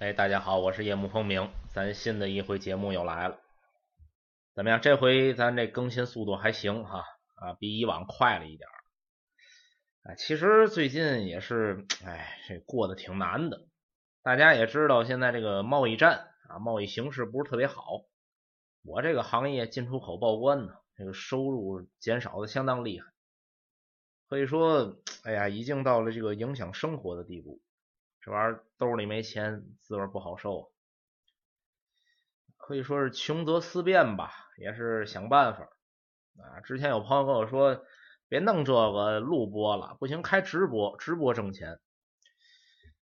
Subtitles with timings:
[0.00, 3.40] 哎，大家好，我是夜幕风鸣，咱新的一回节目又来了，
[4.54, 4.80] 怎么样？
[4.80, 10.14] 这回咱这更新速度还行哈啊，比以往快了一点儿。
[10.14, 13.66] 其实最近也是，哎，这过得挺难的。
[14.22, 17.82] 大家也知道，现在这个贸易战啊，贸易形势不是特别好。
[18.84, 23.06] 我这个行业进出口报关呢，这个收入减少的相当厉害，
[24.28, 27.60] 可以说，哎呀，已经到了这个影响生活的地步。
[28.28, 30.68] 这玩意儿兜里没钱，滋味不好受，啊
[32.58, 35.70] 可以说是穷则思变吧，也是想办法
[36.36, 36.60] 啊。
[36.60, 37.82] 之前有朋友跟我说，
[38.28, 41.80] 别弄这个录播了，不行开直播，直播挣钱。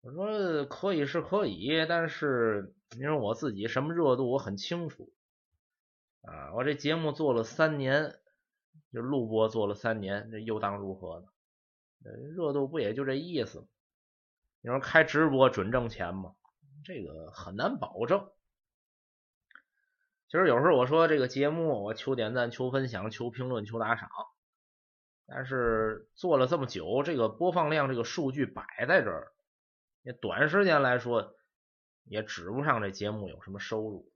[0.01, 5.13] 我说可以是可以，但是因为我自己什么热度我很清楚
[6.23, 6.55] 啊。
[6.55, 8.15] 我这节目做了三年，
[8.93, 11.27] 就录播做了三年，这又当如何呢？
[12.37, 13.67] 热度不也就这意思吗？
[14.63, 16.35] 你说开直播准挣钱吗？
[16.85, 18.31] 这个很难保证。
[20.29, 24.09] 其实有时候我说这个节目，我求点赞、求分享、求评论、求打赏，
[25.27, 29.33] 但是做了这么久，这个播放量这个数据摆在这儿，
[30.21, 31.35] 短时间来说
[32.05, 34.13] 也指不上这节目有什么收入。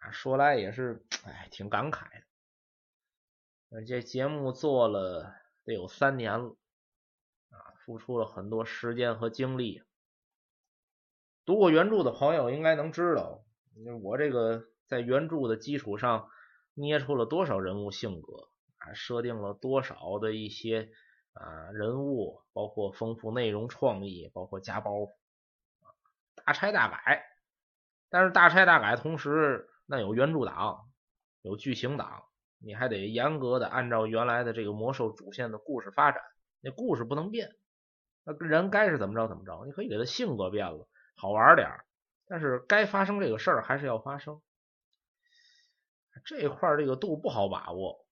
[0.00, 2.04] 啊，说来也是，哎，挺感慨
[3.70, 3.84] 的。
[3.84, 6.56] 这节目做了得有三年了。
[7.88, 9.82] 付出了很多时间和精力。
[11.46, 13.42] 读过原著的朋友应该能知道，
[14.02, 16.28] 我这个在原著的基础上
[16.74, 20.90] 捏出了多少人物性格啊，设定了多少的一些
[21.32, 25.14] 啊人物，包括丰富内容创意，包括加包袱，
[26.44, 27.24] 大拆大改。
[28.10, 30.90] 但是大拆大改同时，那有原著党，
[31.40, 32.24] 有剧情党，
[32.58, 36.20] 你还得严格的按照原来的这个魔兽主线的故事发展，
[36.60, 37.56] 那故事不能变。
[38.30, 41.66] 那人该是怎么着怎么着，你可以给他性格变了，好玩点
[42.26, 44.42] 但是该发生这个事儿还是要发生。
[46.26, 48.04] 这块这个度不好把握。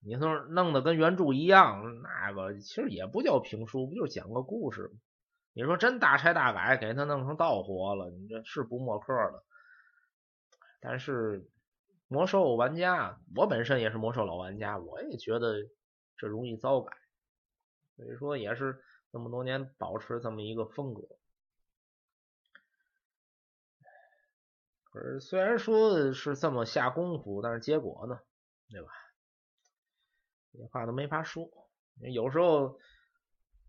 [0.00, 4.90] 你说弄得跟原著一样，那个其实也不叫评书，不就讲个故事？
[5.52, 9.46] 你说真大拆大改，给他弄成道火了，你这是不墨客了。
[10.80, 11.48] 但是
[12.08, 15.54] 魔兽玩家，我本身也是魔兽老玩家，我也觉得
[16.16, 16.96] 这容易糟改，
[17.96, 18.82] 所以说也是。
[19.14, 21.02] 这么多年保持这么一个风格，
[24.90, 28.18] 可是虽然说是这么下功夫，但是结果呢，
[28.68, 28.88] 对吧？
[30.52, 31.48] 这话都没法说。
[32.12, 32.80] 有时候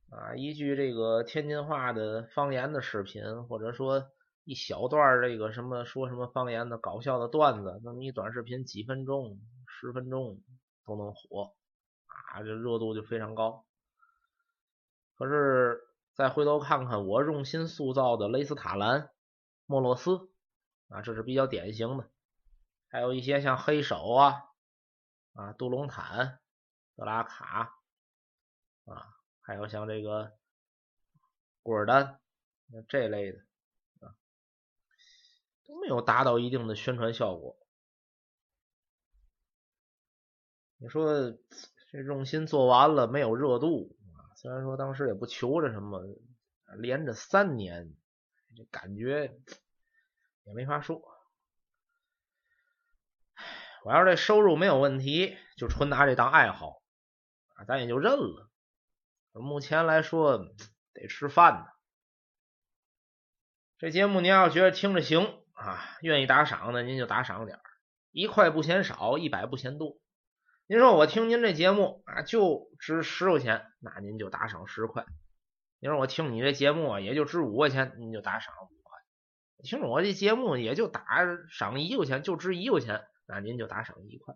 [0.09, 4.11] 啊，一句这个天津话的方言的视频，或者说
[4.45, 10.41] 一小段这个什么说什么方言的搞笑的段子，那么一短视频几分钟、十分钟
[10.87, 11.53] 都能火
[12.07, 13.63] 啊，这热度就非常高。
[15.17, 15.81] 可是
[16.13, 19.11] 再回头看看我用心塑造的雷斯塔兰、
[19.65, 20.29] 莫洛斯
[20.89, 22.09] 啊，这是比较典型的。
[22.87, 24.43] 还有一些像黑手啊、
[25.33, 26.39] 啊杜隆坦、
[26.95, 27.77] 德拉卡
[28.85, 29.07] 啊，
[29.41, 30.33] 还有像这个
[31.63, 32.19] 古尔丹
[32.87, 33.39] 这类的
[33.99, 34.15] 啊，
[35.65, 37.57] 都没有达到一定的宣传效果。
[40.77, 41.31] 你说
[41.89, 43.94] 这用心做完了没有热度？
[44.45, 46.03] 虽然说当时也不求着什么，
[46.77, 47.95] 连着三年，
[48.55, 49.35] 这感觉
[50.43, 51.01] 也没法说。
[53.83, 56.83] 我要是这收入没有问题，就纯拿这当爱好
[57.55, 58.47] 啊，咱也就认了。
[59.31, 60.37] 目前来说
[60.93, 61.65] 得吃饭呢。
[63.79, 67.59] 这节目您要觉得听着行啊，愿意打赏的您就打赏点
[68.11, 69.97] 一块不嫌少，一百不嫌多。
[70.67, 75.05] 您说我听您这节目啊，就值十块钱，那您就打赏十块。
[75.77, 78.97] 您说我听你这节目啊，也就值五块钱，您就打赏五块。
[79.61, 81.05] 听着我这节目也就打
[81.51, 84.35] 赏一块钱，就值一块钱，那您就打赏一块。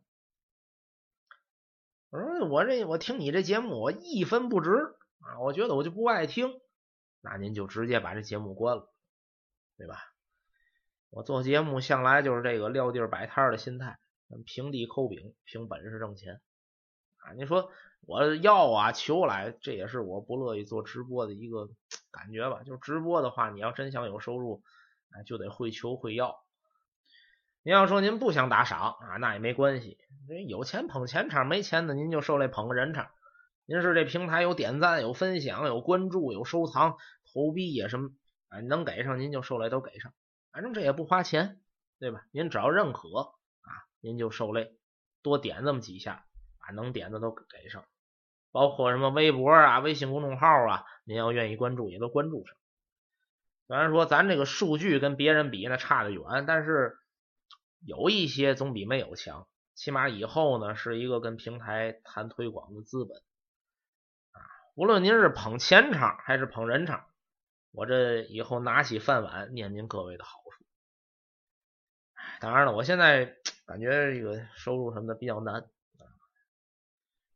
[2.11, 4.69] 我说我这我听你这节目我一分不值
[5.21, 6.61] 啊，我觉得我就不爱听，
[7.21, 8.93] 那您就直接把这节目关了，
[9.77, 9.97] 对吧？
[11.09, 13.97] 我做节目向来就是这个撂地儿摆摊的心态。
[14.45, 16.41] 平地抠饼，凭本事挣钱
[17.17, 17.33] 啊！
[17.35, 17.71] 你说
[18.01, 21.69] 我要啊求来，这也是我不乐意做直播的一个
[22.11, 22.63] 感觉吧。
[22.63, 24.63] 就直播的话，你要真想有收入，
[25.25, 26.43] 就得会求会要。
[27.61, 29.97] 您要说您不想打赏啊，那也没关系。
[30.47, 33.09] 有钱捧钱场，没钱的您就受累捧个人场。
[33.65, 36.97] 您是这平台有点赞、有分享、有关注、有收藏、
[37.33, 38.11] 投币也什么
[38.47, 40.13] 啊，能给上您就受累都给上，
[40.51, 41.59] 反正这也不花钱，
[41.99, 42.25] 对吧？
[42.31, 43.09] 您只要认可。
[44.01, 44.75] 您就受累，
[45.21, 46.25] 多点这么几下，
[46.59, 47.85] 把能点的都给上，
[48.51, 52.55] 包括什么微博啊、微信公众号啊，您要愿意关注也都关注上。
[53.67, 56.97] 虽然说咱这个数据跟别人比那差得远，但是
[57.85, 59.47] 有一些总比没有强。
[59.75, 63.17] 起码以后呢是一个跟平台谈推广的资本
[64.31, 64.41] 啊。
[64.75, 67.05] 无论您是捧钱场还是捧人场，
[67.71, 70.65] 我这以后拿起饭碗念您各位的好处。
[72.41, 73.37] 当然了，我现在
[73.69, 75.69] 感觉这个收入什么的比较难。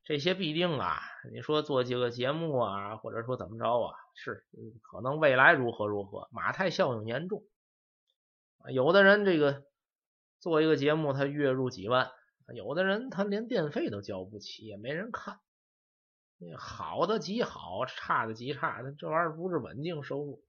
[0.04, 1.00] 这些必定啊，
[1.32, 4.44] 你说做几个节目啊，或者说怎么着啊，是
[4.82, 7.44] 可能未来如何如何，马太效应严重。
[8.68, 9.64] 有的人这个
[10.40, 12.08] 做一个节目，他月入几万；
[12.52, 15.40] 有的人他连电费都交不起，也没人看。
[16.58, 20.44] 好的极好，差的极差，这玩意儿不是稳定收入。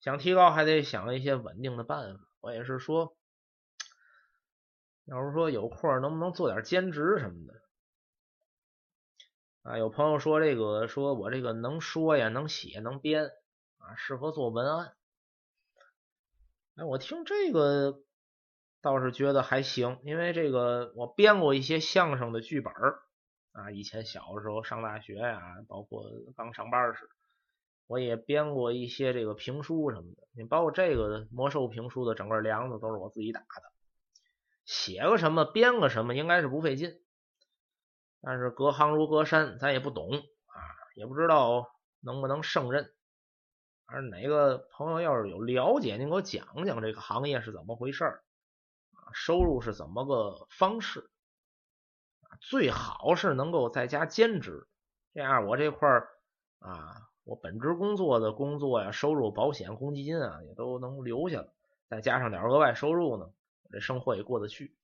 [0.00, 2.28] 想提高，还得想一些稳定的办法。
[2.40, 3.16] 我也是说，
[5.06, 7.54] 要是说有空，能不能做点兼职什么的？
[9.62, 13.30] 啊，有朋友说这个，说我这个能说呀，能写，能编
[13.78, 14.96] 啊，适合做文案。
[16.74, 18.00] 哎，我听这个
[18.82, 22.72] 倒是觉得还行，因为这个我编过一些相声的剧本
[23.52, 26.04] 啊，以前小的时候上大学呀，包括
[26.36, 27.08] 刚上班时，
[27.86, 30.28] 我也编过一些这个评书什么的。
[30.36, 33.72] 你包括这个魔兽评书的整个梁子都是我自己打的，
[34.66, 37.00] 写个什么，编个什么，应该是不费劲。
[38.20, 40.58] 但是隔行如隔山，咱也不懂啊，
[40.96, 41.70] 也不知道
[42.00, 42.92] 能不能胜任。
[43.86, 48.20] 而哪个朋友要是有了解，您给我讲讲这个行业是怎么回事啊？
[49.14, 51.08] 收入是怎么个方式？
[52.40, 54.66] 最好是能够在家兼职，
[55.14, 55.88] 这样我这块
[56.58, 61.54] 啊，我本职工作的工作呀，收入、保险、公积金啊，也都能留下了，
[61.88, 63.30] 再加上点额外收入呢，
[63.70, 64.76] 这生活也过得去。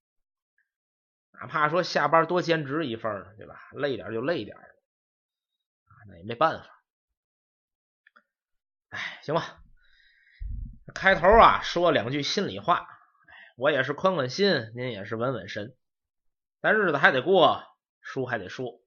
[1.33, 3.69] 哪怕说下班多兼职一份对吧？
[3.73, 4.65] 累点就累点啊，
[6.09, 6.83] 那也没办法。
[8.91, 9.63] 哎，行吧。
[10.95, 12.87] 开头啊，说两句心里话。
[13.57, 15.77] 我也是宽宽心，您也是稳稳神。
[16.61, 17.65] 咱日子还得过，
[18.01, 18.81] 书还得说。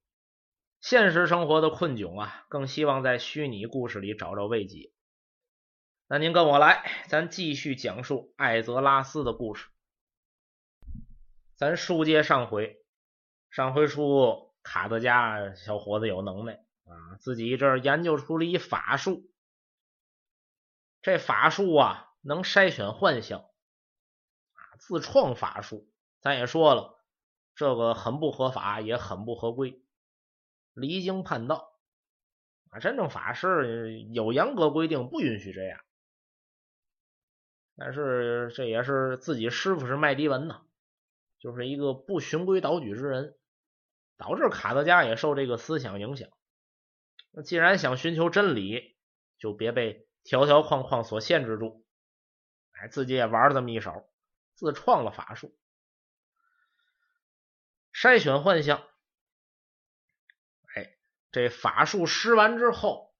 [0.81, 4.91] 现实生活的困窘啊，更希望在虚拟故事里找着慰藉。
[6.07, 9.68] 那您跟我来，咱继续讲述艾泽拉斯的故事。
[11.57, 12.84] 咱书接上回，
[13.50, 19.31] 上回书卡德加小伙子有能耐啊，自己这研究出了一法术。
[21.02, 25.90] 这法术啊，能筛选幻象啊，自创法术。
[26.19, 27.02] 咱也说了，
[27.56, 29.81] 这个很不合法，也很不合规，
[30.74, 31.80] 离经叛道
[32.69, 32.80] 啊。
[32.80, 35.80] 真正法师有严格规定，不允许这样。
[37.78, 40.64] 但是这也是自己师傅是麦迪文呐。
[41.45, 43.38] 就是一个不循规蹈矩之人，
[44.18, 46.27] 导致卡德加也受这个思想影响。
[47.30, 48.97] 那既然想寻求真理，
[49.38, 51.86] 就别被条条框框所限制住。
[52.71, 54.09] 哎，自己也玩了这么一手，
[54.56, 55.56] 自创了法术，
[57.94, 58.80] 筛选幻象。
[60.74, 60.95] 哎，
[61.31, 63.13] 这法术施完之后，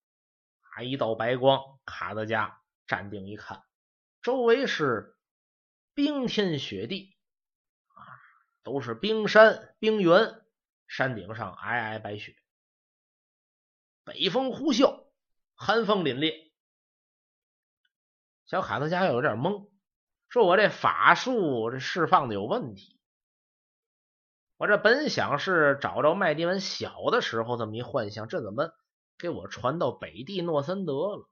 [0.74, 3.62] 啊，一道白光，卡德加站定一看，
[4.24, 5.16] 周围是
[5.94, 7.15] 冰天雪地。
[8.66, 10.44] 都是冰山冰原，
[10.88, 12.36] 山顶上皑皑白雪，
[14.04, 15.06] 北风呼啸，
[15.54, 16.52] 寒风凛冽。
[18.48, 19.69] 小卡特加有点懵，
[20.30, 23.00] 说：“我这法术这释放的有问题。
[24.57, 28.74] 我这本想是找着麦迪文小的时候这么一幻象，这怎么
[29.19, 31.30] 给我传到北地诺森德了？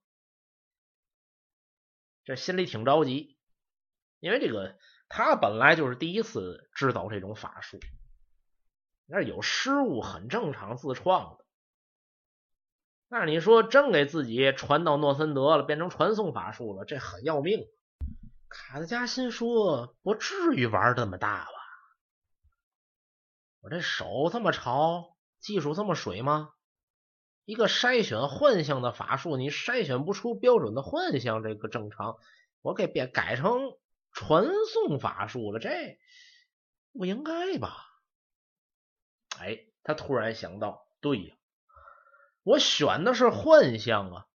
[2.25, 3.40] 这心里挺着急，
[4.20, 4.78] 因为这个。”
[5.15, 7.79] 他本来就是第一次知道这种法术，
[9.05, 11.46] 那有失误很正常，自创的。
[13.10, 17.67] 但是你说真给自己传到诺森德了，变成传送法术了，这很要命。
[18.50, 21.51] 卡德加心说：“不至于玩这么大吧？
[23.62, 26.50] 我这手这么潮，技术这么水吗？
[27.46, 32.17] 一个筛选幻象的法术，你筛选不出标准的幻象，这个正常。
[32.63, 33.77] 我给变改成。”
[34.13, 36.00] 传送法术了，这
[36.93, 37.75] 不应该吧？
[39.39, 41.36] 哎，他突然想到，对呀，
[42.43, 44.27] 我选的是幻象啊，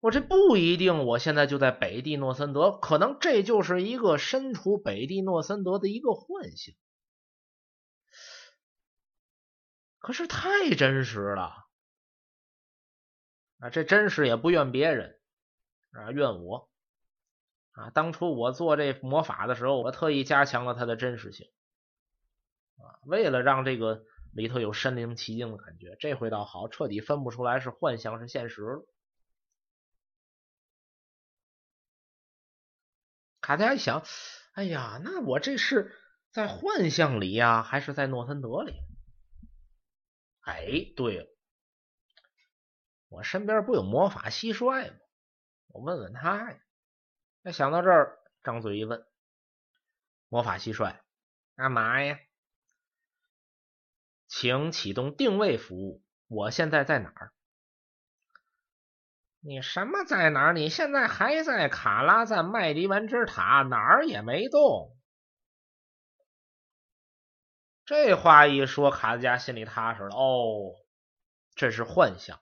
[0.00, 6.74] 我这不一定，我现在就在北地诺森德，可能这就是一个身处北地诺森德的一个幻象，
[9.98, 11.66] 可是太真实了
[13.58, 13.70] 啊！
[13.70, 15.20] 这真实也不怨别人
[15.92, 16.70] 啊，怨我。
[17.76, 21.46] 啊，当初我做这魔法的时候，我特意加强了它的真实性，
[22.78, 24.02] 啊，为了让这个
[24.32, 25.94] 里头有身临其境的感觉。
[26.00, 28.88] 这回倒好，彻底分不出来是幻象是现实了。
[33.42, 34.02] 卡德加一想，
[34.54, 35.94] 哎呀，那我这是
[36.30, 38.72] 在幻象里呀，还是在诺森德里？
[40.40, 41.26] 哎，对了，
[43.08, 44.96] 我身边不有魔法蟋蟀吗？
[45.66, 46.58] 我问问他呀。
[47.46, 49.06] 那想到这儿，张嘴一问
[50.28, 50.96] ：“魔法蟋蟀，
[51.54, 52.18] 干嘛呀？”
[54.26, 56.02] 请启动定位服务。
[56.26, 57.32] 我现在在哪儿？
[59.38, 60.54] 你什么在哪儿？
[60.54, 64.98] 你现在还在卡拉赞麦迪文之塔，哪儿也没动。
[67.84, 70.16] 这话一说，卡德加心里踏实了。
[70.16, 70.74] 哦，
[71.54, 72.40] 这是幻象，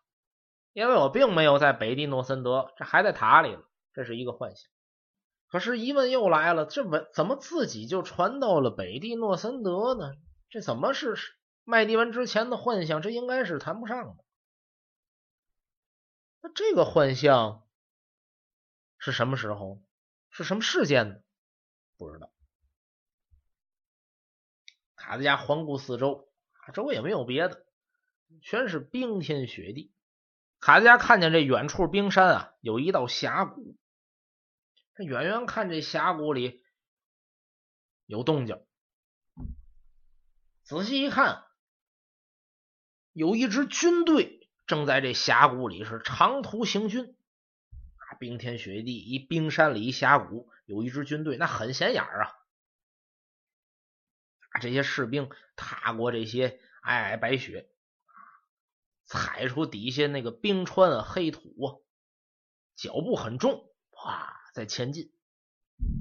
[0.73, 4.71] 因为我并没有在北地诺森德，这还在塔里了，这是一个幻象。
[5.55, 10.17] 可是疑问又来了，这怎怎么自己就传到了北地诺森德呢？
[10.51, 11.15] 这怎么是
[11.63, 13.03] 麦迪文之前的幻象？
[13.03, 14.25] 这应该是谈不上的。
[16.41, 17.63] 那这个幻象
[18.99, 19.81] 是什么时候？
[20.29, 21.15] 是什么事件呢？
[21.99, 22.33] 不知道。
[24.97, 26.29] 卡德加环顾四周，
[26.73, 27.65] 周围也没有别的，
[28.43, 29.95] 全是冰天雪地。
[30.59, 33.77] 卡德加看见这远处冰山啊，有一道峡谷。
[34.95, 36.63] 他远远看，这峡谷里
[38.07, 38.65] 有动静。
[40.63, 41.45] 仔细一看，
[43.13, 47.17] 有一支军队正在这峡谷里是长途行军。
[47.97, 52.33] 啊，冰天雪地，一冰山里一峡谷，有一支军队，那很显眼啊。
[54.61, 57.69] 这些士兵踏过这些皑皑白雪，
[59.07, 61.75] 踩出底下那个冰川黑土啊，
[62.77, 65.13] 脚步很重，哇，在前进，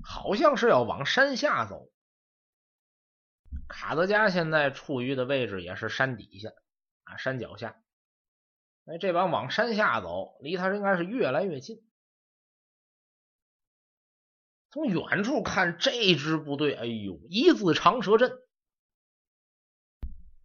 [0.04, 1.90] 好像是要往山下走。
[3.68, 6.50] 卡德加现在处于的位置也是山底下
[7.04, 7.82] 啊，山脚下。
[8.86, 11.84] 哎，这帮往山下走，离他应该是越来越近。
[14.70, 18.40] 从远处看，这支部队，哎呦，一字长蛇阵。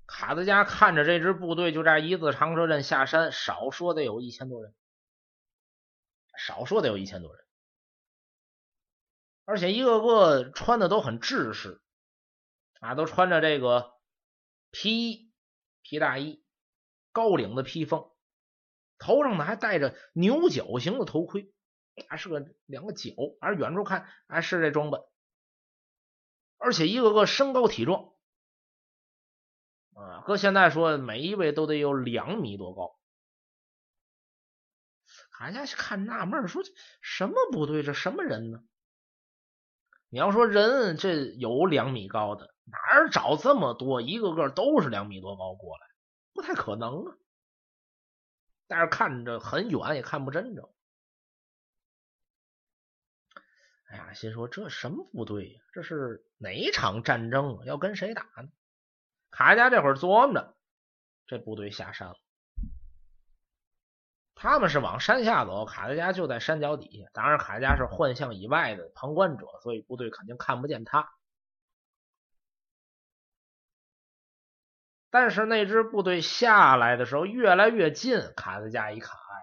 [0.06, 4.74] 卡德加看着这支部队，就这一字长蛇阵下山，少说得有一千多人，
[6.38, 7.44] 少说得有一千多人，
[9.48, 11.80] 而且一个个穿的都很制式
[12.80, 13.94] 啊，都穿着这个
[14.70, 15.32] 皮衣、
[15.80, 16.44] 皮大衣、
[17.12, 18.10] 高领的披风，
[18.98, 21.50] 头上呢还戴着牛角形的头盔。
[22.08, 25.00] 还是个两个角，而远处看还是这装扮，
[26.58, 28.12] 而且一个个身高体壮
[29.94, 30.22] 啊！
[30.26, 33.00] 搁现在说，每一位都得有两米多高。
[35.40, 36.62] 俺家看纳闷，说
[37.00, 37.82] 什么部队？
[37.82, 38.62] 这什么人呢？
[40.10, 44.00] 你要说人，这有两米高的，哪儿找这么多？
[44.00, 45.86] 一个个都是两米多高过来，
[46.32, 47.16] 不太可能啊！
[48.66, 50.72] 但是看着很远，也看不真着。
[53.90, 55.60] 哎呀，心说这什么部队呀？
[55.72, 57.64] 这是哪场战争啊？
[57.66, 58.48] 要跟谁打呢？
[59.30, 60.56] 卡家这会儿琢磨着，
[61.26, 62.16] 这部队下山了。
[64.40, 67.10] 他们是往山下走，卡德加就在山脚底下。
[67.12, 71.10] 当然，卡德加是幻象以外的旁观者，所以部队肯定看不见他。
[75.10, 79.42] 但是那支部队下来的时候越来越近，卡德加一看，哎，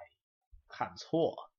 [0.69, 1.51] 看错了。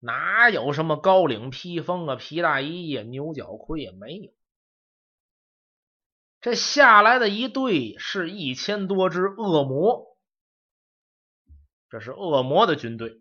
[0.00, 4.32] 哪有什么高领披风啊、皮大衣呀、牛角盔也没有。
[6.40, 10.17] 这下来的一队是一千多只恶魔，
[11.90, 13.18] 这是恶魔的军队。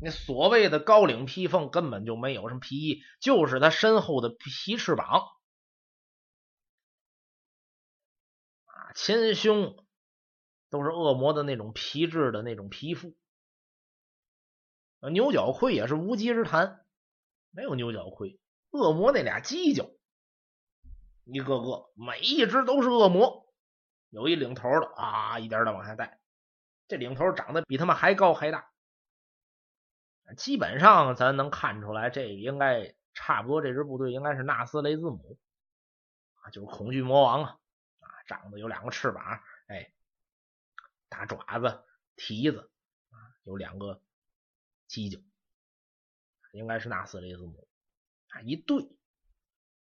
[0.00, 5.22] 那所谓的高领披风根本就没有什么皮衣，就是他身后的皮翅膀
[8.64, 9.76] 啊，前胸
[10.70, 13.16] 都是恶魔的那种皮质的那种皮肤。
[15.12, 16.84] 牛角盔也是无稽之谈，
[17.50, 18.40] 没有牛角盔。
[18.70, 19.90] 恶魔那俩犄角，
[21.24, 23.41] 一个个每一只都是恶魔，
[24.12, 26.20] 有一领头的啊，一点点往下带。
[26.86, 28.70] 这领头长得比他们还高还大，
[30.36, 33.62] 基本上咱能看出来，这应该差不多。
[33.62, 35.38] 这支部队应该是纳斯雷兹姆
[36.42, 37.58] 啊，就是恐惧魔王啊
[38.00, 39.92] 啊，长得有两个翅膀，哎，
[41.08, 41.82] 大爪子、
[42.14, 42.70] 蹄子
[43.10, 44.02] 啊，有两个。
[44.88, 45.22] 犄角
[46.52, 47.66] 应该是纳斯雷兹姆
[48.28, 48.94] 啊，一对，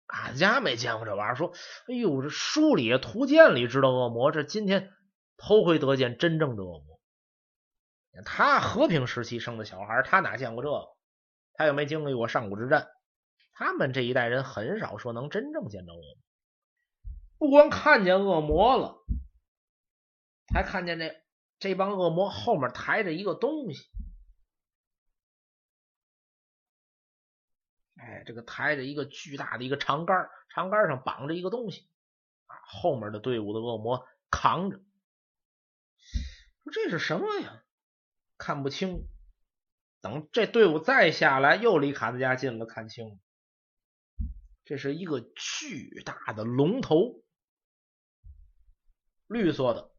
[0.07, 1.35] 俺家没见过这玩意儿。
[1.35, 1.53] 说，
[1.87, 4.91] 哎呦，这书里、图鉴里知道恶魔，这今天
[5.37, 6.99] 头回得见真正的恶魔。
[8.23, 10.87] 他和平时期生的小孩，他哪见过这个？
[11.53, 12.87] 他又没经历过上古之战，
[13.53, 16.17] 他们这一代人很少说能真正见着恶魔。
[17.37, 18.95] 不光看见恶魔了，
[20.53, 21.13] 还看见这
[21.59, 23.89] 这帮恶魔后面抬着一个东西。
[28.05, 31.89] 哎，这个抬着一个巨大的一个长杆，长杆上绑着一个东西
[32.45, 34.77] 啊，后面的队伍的恶魔扛着，
[36.63, 37.63] 说这是什么呀？
[38.37, 39.07] 看不清。
[40.01, 43.19] 等这队伍再下来，又离卡兹加近了，看清，
[44.63, 47.23] 这是一个巨大的龙头，
[49.25, 49.91] 绿色的，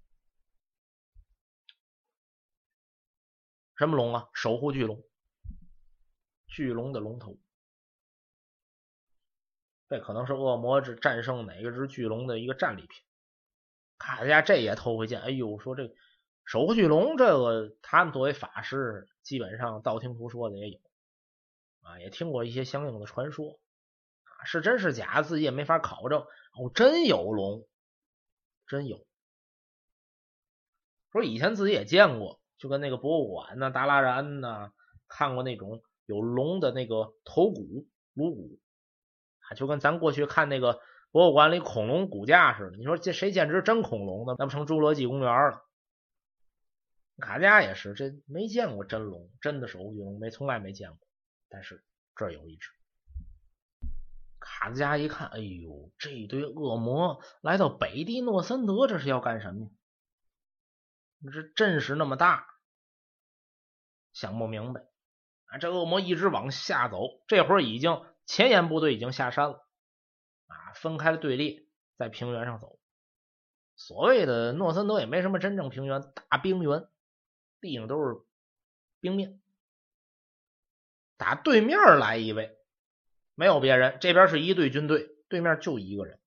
[3.75, 4.29] 什么龙啊？
[4.33, 5.03] 守护巨龙，
[6.47, 7.37] 巨龙的龙头，
[9.89, 12.91] 这可能是恶魔之战胜哪个只巨龙的一个战利品。
[13.99, 15.95] 卡兹加这也头回见，哎呦，说这。
[16.49, 20.79] 守护巨龙，这个他们作为法师，基本上道听途说的也有
[21.81, 23.59] 啊，也听过一些相应的传说
[24.23, 26.21] 啊，是真是假，自己也没法考证。
[26.21, 27.67] 哦，真有龙，
[28.69, 29.05] 真有。
[31.11, 34.71] 说以前自己也见过，就跟那个博物馆呢，达拉然呢，
[35.09, 38.61] 看过那种有龙的那个头骨、颅骨，
[39.55, 40.81] 就跟咱过去看那个
[41.13, 42.77] 博物馆里恐龙骨架似的。
[42.77, 44.35] 你说这谁见只真恐龙呢？
[44.39, 45.63] 那不成侏罗纪公园了？
[47.19, 50.99] 卡加也是，这没见过真龙，真的守护巨龙没从来没见过。
[51.49, 51.85] 但是
[52.15, 52.71] 这有一只。
[54.39, 59.71] 卡兹加一看，哎呦，这一堆恶魔来到北地诺森德，这是要干什么呀？
[61.33, 62.47] 这阵势那么大，
[64.13, 64.83] 想不明白。
[65.47, 69.67] 啊，这恶魔一直往下走，这会儿已经前沿部队已经下山了，
[70.49, 71.65] 啊，分开了队列，
[71.97, 72.79] 在平原上走。
[73.77, 76.89] 所谓的诺森德也没什么真正平原，大冰原。
[77.59, 78.21] 地上都是
[79.01, 79.41] 冰面，
[81.17, 82.59] 打对面来一位，
[83.35, 86.21] 没有别人，这边是一队军队，对面就一个人。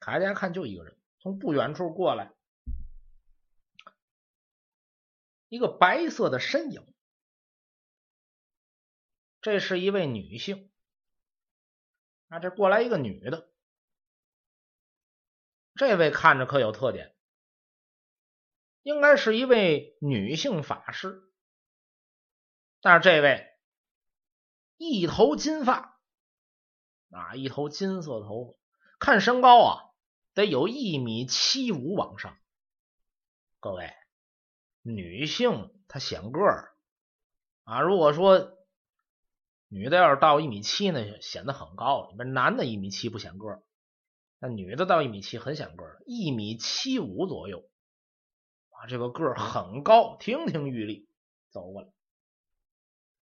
[0.00, 2.32] 卡家看就一个人，从不远处过来，
[5.48, 6.86] 一个白色的身影，
[9.42, 10.69] 这是一位女性。
[12.30, 13.50] 啊，这过来一个女的，
[15.74, 17.14] 这位看着可有特点。
[18.82, 21.22] 应该是一位女性法师，
[22.80, 23.46] 但是这位
[24.76, 26.00] 一头金发
[27.10, 28.58] 啊，一头金色头发，
[29.00, 29.82] 看身高啊，
[30.32, 32.38] 得有一米七五往上。
[33.58, 33.92] 各位，
[34.82, 36.74] 女性她显个儿
[37.64, 38.56] 啊，如果说
[39.72, 43.62] 女的要是到一米七呢，显得很高；你们男的一米七不显个儿，
[44.40, 47.70] 那女的到一米七很显个儿，一米七五左右。
[48.70, 51.06] 啊这个个儿很高，亭亭玉立，
[51.50, 51.88] 走过来，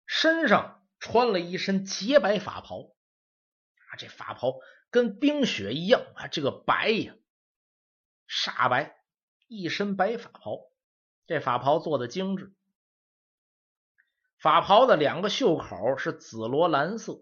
[0.06, 4.54] 身上穿了一身洁白法袍，啊，这法袍
[4.90, 7.14] 跟冰雪一样啊，这个白呀，
[8.26, 8.96] 煞白，
[9.46, 10.58] 一身白法袍，
[11.26, 12.52] 这法袍做的精致，
[14.42, 17.20] 法袍的两个袖口是紫罗兰色，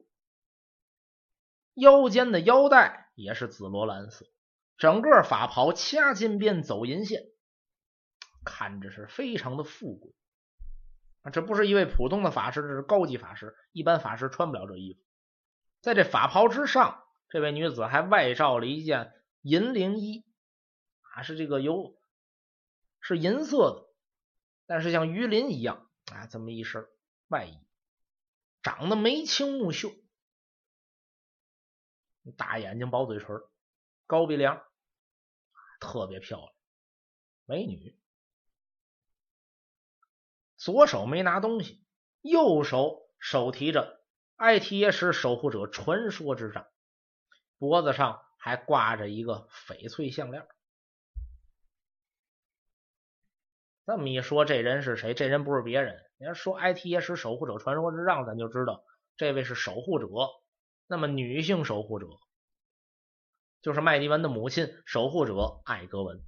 [1.74, 4.24] 腰间的腰带也是紫罗兰色，
[4.78, 7.24] 整个法袍掐金边走银线。
[8.42, 10.14] 看着是非常的富贵
[11.20, 11.30] 啊！
[11.30, 15.00] 这不是一位普通的法师，这是高级法师，一般法师穿不了这衣服。
[15.82, 20.24] 在这法袍之上，这位女子还外罩了一件银绫衣
[21.12, 21.98] 啊，是这个有
[22.98, 23.94] 是银色的，
[24.64, 26.88] 但是像鱼鳞一样啊，这么一身
[27.30, 27.56] 外衣，
[28.60, 29.92] 长得眉清目秀，
[32.36, 33.40] 大眼睛、薄嘴唇、
[34.08, 34.60] 高鼻梁，
[35.78, 36.52] 特别漂亮，
[37.44, 37.96] 美女。
[40.56, 41.86] 左手没拿东西，
[42.20, 46.68] 右手手提着艾提耶什守护者传说之杖，
[47.58, 50.48] 脖子上还挂着一个翡翠项链。
[53.86, 55.14] 这么一说，这人是谁？
[55.14, 56.09] 这人不是别人。
[56.20, 58.84] 你要说艾提耶什守护者传说之杖，咱就知道
[59.16, 60.06] 这位是守护者。
[60.86, 62.08] 那么女性守护者
[63.62, 66.22] 就是麦迪文的母亲，守护者艾格文。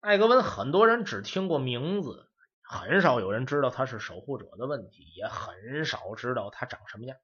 [0.00, 2.30] 艾格文，很多人只听过名字，
[2.62, 7.18] 很少有人知道他是守护者的问题，也很少知道他长什么样。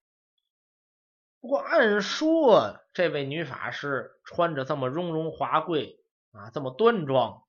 [1.41, 7.42] 不过按说，这位女法师穿着这么雍容华贵啊，这么端庄，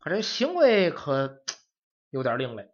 [0.00, 1.44] 可这行为可
[2.10, 2.72] 有点另类。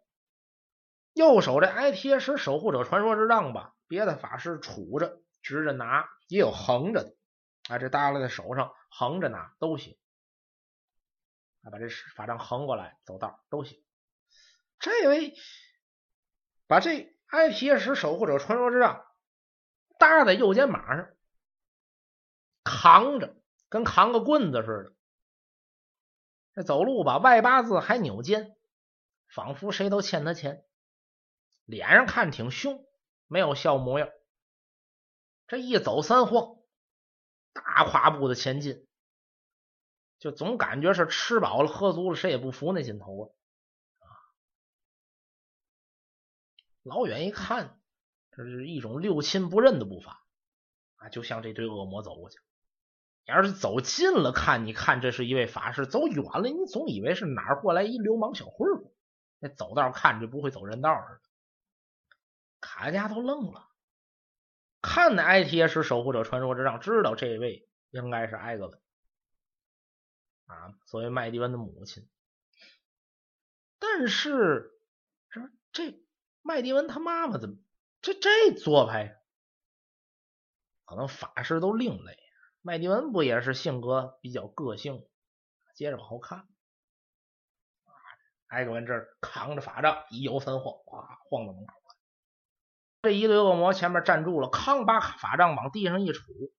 [1.13, 7.15] 右手这埃提什守护者传说之杖吧，别的法师杵着、直着拿，也有横着的
[7.69, 9.97] 啊，这耷拉在手上，横着拿都行。
[11.69, 13.83] 把这法杖横过来走道都行。
[14.79, 15.33] 这位
[16.65, 19.05] 把这埃提什守护者传说之杖
[19.99, 21.09] 搭在右肩膀上，
[22.63, 23.35] 扛着，
[23.67, 24.96] 跟扛个棍子似的。
[26.57, 28.57] 这走路吧，外八字还扭肩，
[29.27, 30.65] 仿佛谁都欠他钱
[31.65, 32.83] 脸上看挺凶，
[33.27, 34.09] 没有笑模样。
[35.45, 36.57] 这一走三晃，
[37.53, 38.87] 大跨步的前进，
[40.17, 43.35] 就总感觉是吃饱了喝足了，谁也不服那劲头
[43.99, 44.09] 啊！
[46.81, 47.79] 老远一看，
[48.31, 50.25] 这是一种六亲不认的步伐
[50.95, 52.39] 啊，就像这堆恶魔走过去。
[53.27, 58.89] 你要是走近了看，你看这是一位法师；走远了，你总以为是哪儿过来一流氓小混混。
[59.39, 61.21] 那走道看着不会走人道似的。
[62.61, 63.67] 卡加都愣了，
[64.81, 68.81] 看那埃提耶什守护者传说之杖，知道这位应该是埃格文
[70.45, 72.07] 啊，作为麦迪文的母亲。
[73.77, 74.71] 但是
[75.29, 75.41] 这
[75.73, 76.01] 这
[76.41, 77.57] 麦迪文他妈妈怎么
[78.01, 79.21] 这这做派？
[80.85, 82.17] 可能法师都另类。
[82.67, 85.07] 麦迪文不也是性格比较个性？
[85.73, 86.45] 接着往后看，
[88.47, 91.95] 艾格文这扛着法杖一摇三晃，哗晃到门口了。
[93.03, 96.51] 这一堆恶魔前面站住了，康把法杖往地上一杵，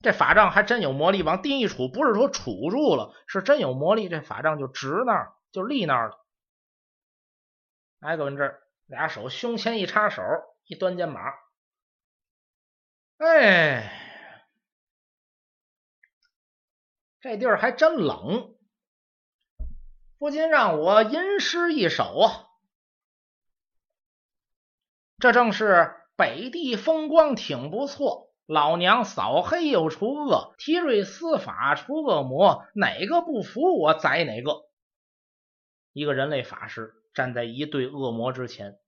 [0.00, 6.26] 这法杖还真有魔力，往地一杵，不是说杵住了，是真有魔力，这法杖就直那儿，就立那儿了。
[8.00, 10.22] 艾格文这俩手胸前一插手，
[10.64, 11.22] 一端肩膀。
[13.24, 13.88] 哎，
[17.20, 18.56] 这地儿还真冷，
[20.18, 22.48] 不禁让我吟诗一首啊。
[25.18, 34.68] 这正是北地风光挺不错，老娘扫黑又除恶，提瑞司法除恶魔，哪个不服我宰哪个。
[35.92, 38.80] 一个人类法师站在一对恶魔之前，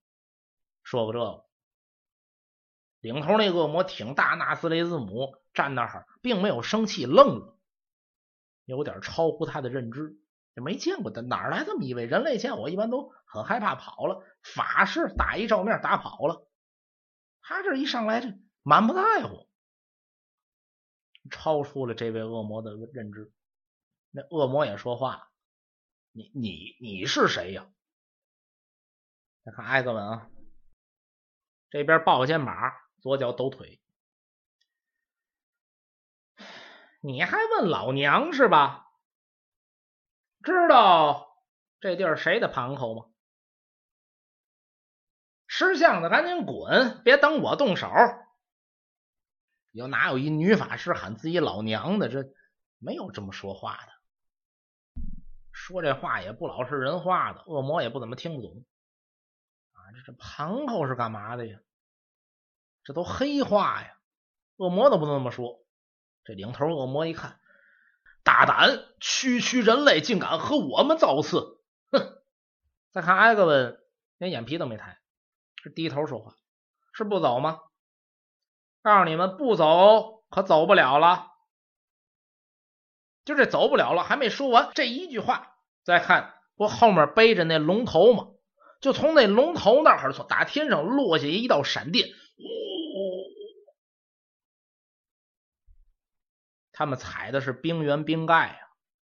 [0.82, 1.43] 说过这个。
[3.04, 7.58] 领头那恶魔挺大，纳斯雷兹姆站那儿，并没有生气，愣了，
[8.64, 10.16] 有点超乎他的认知，
[10.54, 16.48] 也没见过他哪来这么一位人类见我一般都很害怕跑了，法师打一照面打跑了，
[17.42, 18.28] 他这一上来这
[18.62, 19.50] 满不在乎，
[21.30, 23.30] 超出了这位恶魔的认知。
[24.12, 25.28] 那恶魔也说话
[26.10, 27.70] ：“你你你是谁呀？”
[29.44, 30.30] 再看艾格文啊，
[31.68, 32.72] 这边抱个肩膀。
[33.04, 33.82] 左脚抖腿，
[37.02, 38.90] 你还问老娘是吧？
[40.42, 41.36] 知道
[41.80, 43.10] 这地儿谁的盘口吗？
[45.46, 47.90] 识相的赶紧滚，别等我动手！
[49.70, 52.08] 有哪有一女法师喊自己老娘的？
[52.08, 52.32] 这
[52.78, 55.02] 没有这么说话的，
[55.52, 58.64] 说这话也不老实人话的，恶魔也不怎么听不懂
[59.72, 59.92] 啊！
[59.92, 61.60] 这这盘口是干嘛的呀？
[62.84, 63.96] 这都黑话呀！
[64.56, 65.58] 恶魔都不能这么说。
[66.24, 67.40] 这领头恶魔一看，
[68.22, 71.60] 大胆，区区人类竟敢和我们造次！
[71.90, 72.18] 哼！
[72.92, 73.80] 再看埃格温，
[74.18, 74.98] 连眼皮都没抬，
[75.62, 76.36] 是低头说话，
[76.92, 77.60] 是不走吗？
[78.82, 81.32] 告诉你们，不走可走不了了。
[83.24, 85.56] 就这走不了了，还没说完这一句话。
[85.82, 88.28] 再看，不后面背着那龙头吗？
[88.80, 92.08] 就从那龙头那儿，从打天上落下一道闪电。
[96.74, 98.58] 他们踩的是冰原冰盖啊！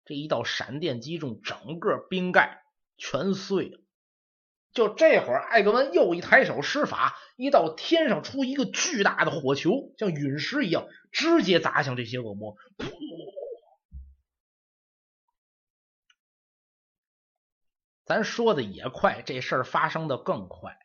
[0.05, 2.65] 这一道闪电击中，整个冰盖
[2.99, 3.79] 全碎了。
[4.73, 12.57] 就这会儿，艾格文又一抬手施法，一道天上出一个巨大的火球，像陨石一样，直接砸向这些恶魔。
[18.05, 20.77] 咱说的也快，这事儿发生的更快。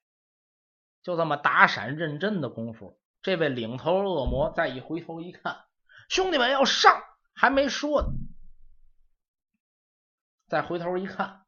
[1.02, 5.64] 就这么打闪认真的功夫，这位领头恶魔再一回头一看，
[6.08, 8.10] 兄弟们要上，还没说呢。
[10.48, 11.46] 再回头一看，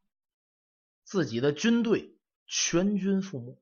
[1.04, 3.58] 自己的军队全军覆没。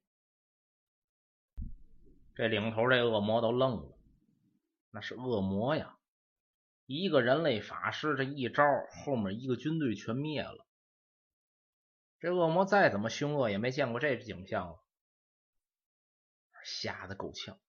[2.35, 3.97] 这领头这恶魔都愣了，
[4.91, 5.97] 那是恶魔呀！
[6.85, 8.63] 一个人类法师这一招，
[9.03, 10.65] 后面一个军队全灭了。
[12.19, 14.79] 这恶魔再怎么凶恶，也没见过这景象啊！
[16.63, 17.59] 吓得够呛！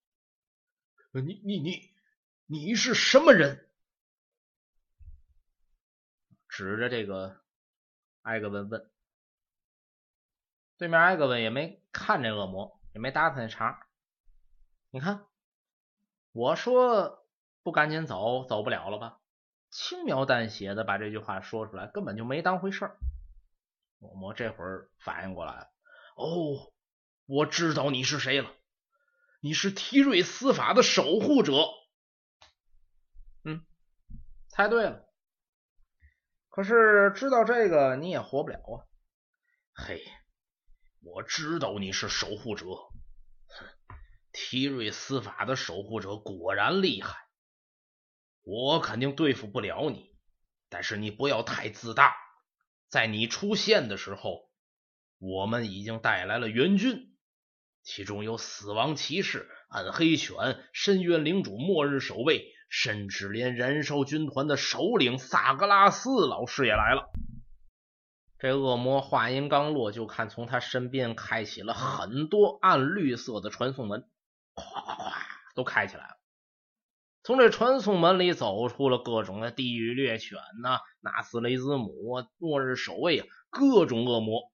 [1.12, 1.90] 你你你
[2.50, 3.68] 你是什么人？
[6.48, 7.42] 指着这个
[8.22, 8.90] 艾格文问。
[10.78, 13.86] 对面艾格文也没看这恶魔，也没搭他那茬。
[14.88, 15.26] 你看，
[16.32, 17.28] 我说
[17.62, 19.20] 不赶紧走，走不了了吧？
[19.68, 22.98] 轻描淡写的把这句话说出来，根本就没当回事儿。
[23.98, 25.70] 恶魔这会儿反应过来了，
[26.16, 26.72] 哦，
[27.26, 28.50] 我知道你是谁了。
[29.40, 31.52] 你是提瑞司法的守护者，
[34.58, 35.08] 猜对了。
[36.48, 38.82] 可是知道这个你也活不了啊！
[39.72, 40.02] 嘿，
[41.00, 42.66] 我知道你是守护者。
[44.32, 47.14] 提瑞斯法的守护者果然厉害，
[48.42, 50.12] 我肯定对付不了你。
[50.68, 52.16] 但是你不要太自大，
[52.88, 54.50] 在你出现的时候，
[55.18, 57.16] 我们已经带来了援军，
[57.84, 60.36] 其中有死亡骑士、暗黑犬、
[60.72, 67.10] 深渊领主、末日守卫，甚至连燃烧军团的首领萨格拉斯老师也来了。
[68.38, 74.08] 这恶魔话音刚落，就看从他身边开启了很多暗绿色的传送门，
[74.54, 75.12] 咵咵咵，
[75.56, 76.18] 都开起来了。
[77.24, 84.52] 从这传送门里走出了各种的地狱猎犬呐、纳斯雷兹姆啊、末日守卫啊，各种恶魔，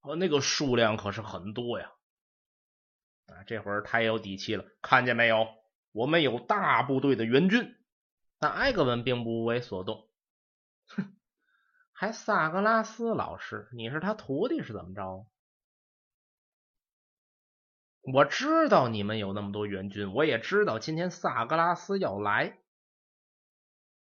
[0.00, 1.90] 啊，那个数量可是很多呀！
[3.26, 5.48] 啊，这会儿他也有底气了，看见没有？
[5.92, 7.76] 我们有大部队的援军。
[8.38, 10.08] 但埃格文并不为所动，
[10.86, 11.14] 哼，
[11.92, 15.26] 还萨格拉斯老师，你是他徒弟是怎么着？
[18.14, 22.58] 我知道你们有那么多援军，我也知道今天萨格拉斯要来。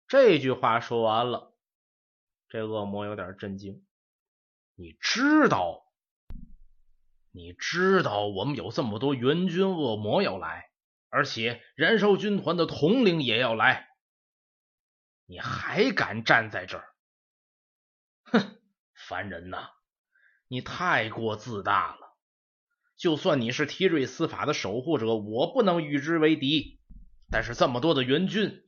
[0.07, 1.53] 这句话说完了，
[2.49, 3.85] 这恶魔有点震惊。
[4.77, 5.85] 你知道，
[7.33, 10.68] 你知道我们有这么多援军，恶魔要来，
[11.11, 13.89] 而且燃烧军团的统领也要来，
[15.27, 16.85] 你还敢站在这儿？
[18.25, 18.59] 哼，
[18.95, 19.71] 凡人呐，
[20.49, 22.17] 你太过自大了。
[22.97, 26.81] 就算你是提瑞司法的守护者，我不能与之为敌。
[27.31, 28.65] 但是这么多的援军，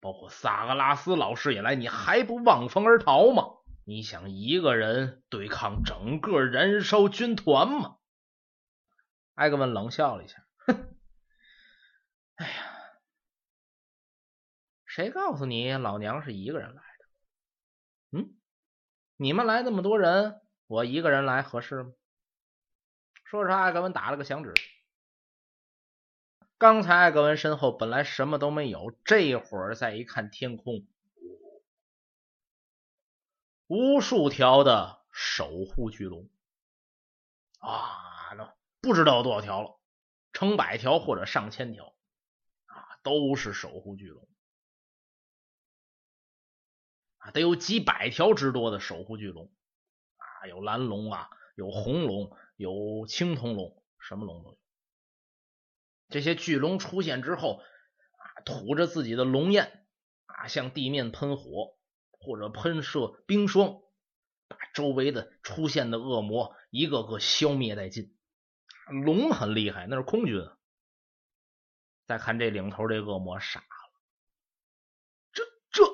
[0.00, 3.44] 包括萨格拉斯老师也来，你还不望风而逃吗？
[3.86, 7.96] 你想一个人对抗整个燃烧军团吗？
[9.34, 10.94] 艾格文冷笑了一下，哼，
[12.40, 12.54] 哎呀，
[14.86, 18.18] 谁告诉你老娘是一个人来的？
[18.18, 18.34] 嗯，
[19.16, 21.92] 你们来那么多人，我一个人来合适吗？
[23.24, 24.54] 说着，艾格文打了个响指。
[26.56, 30.86] 刚才艾格文身后本来什么都没有，这会儿再一看天空，
[33.66, 36.26] 无数条的守护巨龙
[37.58, 39.78] 啊，那不知道有多少条了，
[40.32, 41.94] 成百条或者上千条，
[43.02, 44.28] 都是守护巨龙
[47.18, 49.52] 啊，得有几百条之多的守护巨龙
[50.16, 52.36] 啊，有蓝龙啊，有红龙。
[52.60, 54.58] 有青铜龙，什么龙都有。
[56.10, 59.86] 这些巨龙出现之后啊，吐着自己的龙焰
[60.26, 61.78] 啊，向地面喷火
[62.10, 63.80] 或者喷射冰霜，
[64.46, 68.14] 把周围的出现的恶魔一个个消灭殆尽。
[69.04, 70.36] 龙很厉害，那是空军。
[72.10, 73.66] 再看这领头这恶魔傻了，
[75.30, 75.84] 这这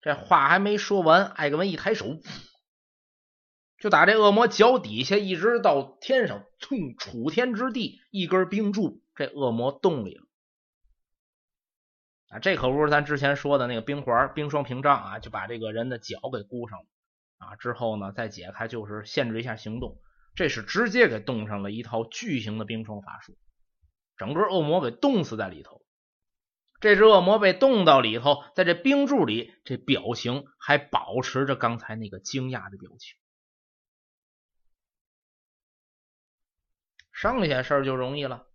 [0.00, 2.20] 这话还没说完，艾格文一抬手。
[3.80, 10.22] 就打这恶魔脚底下一直到天上，冲楚天之地，一根冰柱，这恶魔洞里了
[12.28, 12.38] 啊！
[12.38, 16.86] 这可不是咱之前说的那个冰环、冰霜屏障啊，就把这个人的脚给箍上了
[17.38, 17.56] 啊！
[17.56, 20.00] 之后呢，再解开就是限制一下行动，
[20.36, 23.36] 这是直接给冻上了一套巨型的冰霜法术，
[24.16, 25.84] 整个恶魔给冻死在里头。
[26.80, 33.16] 这只恶魔被冻到里头，在这冰柱里，这表情还保持着刚才那个惊讶的表情。
[37.10, 38.46] 剩下事儿就容易了。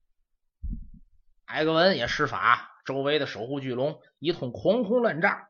[1.46, 5.50] 艾格文也施法，周围的守护巨龙一通狂轰乱炸，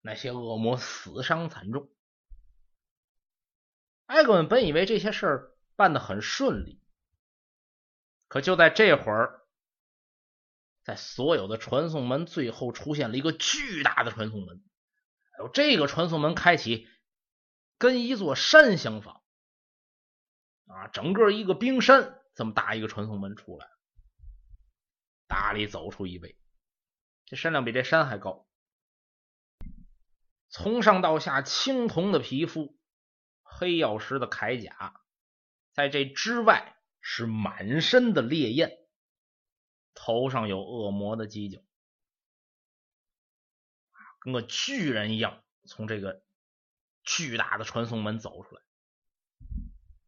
[0.00, 1.90] 那些恶魔死伤惨重。
[4.06, 6.80] 艾格文本以为这些事儿办得很顺利，
[8.30, 9.40] 可就在这会儿，
[10.84, 14.62] 在所有的传送门最后出现了一个巨大的传送门。
[15.32, 16.86] 哎呦，这个传送门开启，
[17.76, 19.20] 跟一座山相仿。
[20.66, 23.66] 啊，整个一个冰山这么大一个传送门出来，
[25.26, 26.38] 大力走出一位，
[27.24, 28.46] 这身量比这山还高，
[30.48, 32.78] 从上到下青铜的皮肤，
[33.42, 35.02] 黑曜石的铠甲，
[35.72, 38.78] 在这之外是满身的烈焰，
[39.94, 41.62] 头上有恶魔的犄角，
[44.20, 46.22] 跟个巨人一样，从这个
[47.02, 48.62] 巨大的传送门走出来。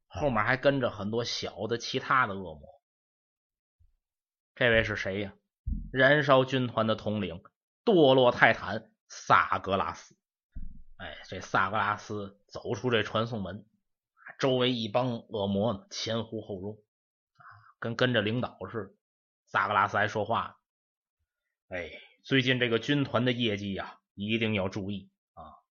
[0.06, 2.82] 后面还跟着很多小的其他的恶魔。
[4.54, 5.34] 这位是谁呀？
[5.90, 7.42] 燃烧军团的统领，
[7.84, 10.14] 堕落泰坦萨格拉斯。
[10.98, 13.66] 哎，这萨格拉斯走出这传送门，
[14.42, 16.76] 周围一帮恶魔呢，前呼后拥，
[17.36, 17.46] 啊，
[17.78, 18.94] 跟跟着领导似的。
[19.46, 20.58] 萨格拉斯还说话
[21.70, 21.92] ：“哎，
[22.24, 25.62] 最近这个军团的业绩呀，一定要注意啊，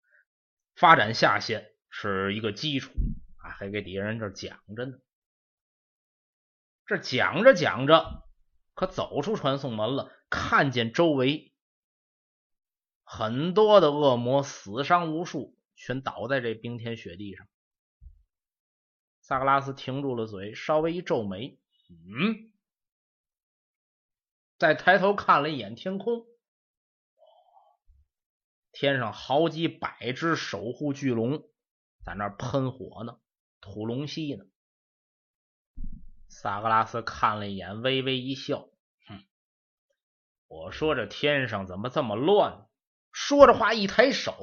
[0.76, 2.92] 发展下线是一个基础
[3.42, 4.98] 啊。”还给底下人这讲着呢。
[6.86, 8.22] 这讲着讲着，
[8.74, 11.52] 可走出传送门了，看见周围
[13.02, 17.48] 很多的恶魔死伤无数，全倒在这冰天雪地上。
[19.30, 21.56] 萨格拉斯停住了嘴，稍微一皱眉，
[21.88, 22.50] 嗯，
[24.58, 26.26] 再抬头看了一眼天空，
[28.72, 31.48] 天上好几百只守护巨龙
[32.04, 33.20] 在那喷火呢，
[33.60, 34.44] 吐龙息呢。
[36.28, 38.68] 萨格拉斯看了一眼，微微一笑，
[39.06, 39.24] 哼，
[40.48, 42.66] 我说这天上怎么这么乱？
[43.12, 44.34] 说着话，一抬手，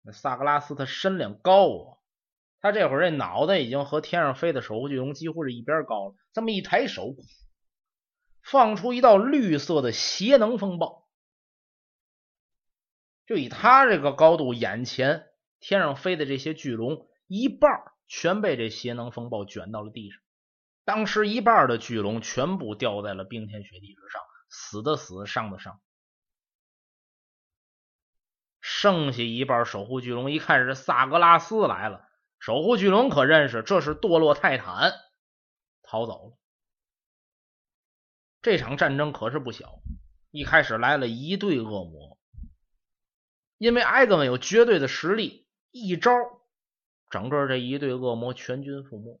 [0.00, 1.99] 那萨格拉斯他身量高啊。
[2.60, 6.14] 他这会儿这脑袋已经和天上飞的守护巨龙几乎是一边高了。
[6.32, 7.14] 这么一抬手，
[8.42, 11.08] 放出一道绿色的邪能风暴。
[13.26, 15.26] 就以他这个高度，眼前
[15.58, 17.70] 天上飞的这些巨龙一半
[18.06, 20.20] 全被这邪能风暴卷到了地上。
[20.84, 25.80] 当时一半的巨龙全部掉在了冰天雪地之上，死的死，伤的伤。
[28.60, 32.09] 剩下一半守护巨龙一看是萨格拉斯来了。
[32.40, 34.92] 守护巨龙可认识，这是堕落泰坦
[35.82, 36.36] 逃走了。
[38.40, 39.82] 这场战争可是不小，
[40.30, 42.18] 一开始来了一队恶魔，
[43.58, 46.10] 因为埃格文有绝对的实力，一招
[47.10, 49.20] 整个这一队恶魔全军覆没。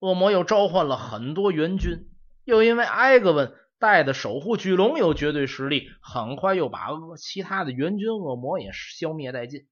[0.00, 2.14] 恶魔又召唤了很多援军，
[2.44, 9.66] 又因为埃格文带的守护巨龙有绝对实力，很快又把其他的援军恶魔也消灭殆尽。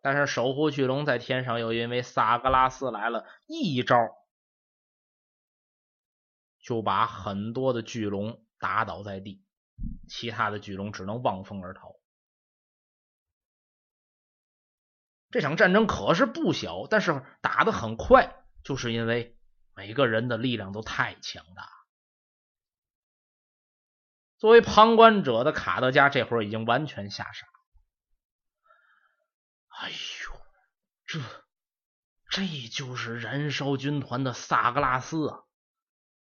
[0.00, 3.96] 但是守护巨龙在天上又因为萨格拉斯来了一招，
[6.60, 9.42] 就把很多的巨龙打倒在地，
[10.08, 11.96] 其他的巨龙只能望风而逃。
[15.30, 19.36] 这场战争可是不小，但是打的很快，就是因为
[19.74, 21.73] 每个人的力量都太强大。
[24.44, 27.46] 作为旁观者的卡德加这会儿已经完全吓傻。
[29.68, 29.96] 哎呦，
[31.06, 31.18] 这
[32.28, 35.38] 这就是燃烧军团的萨格拉斯啊！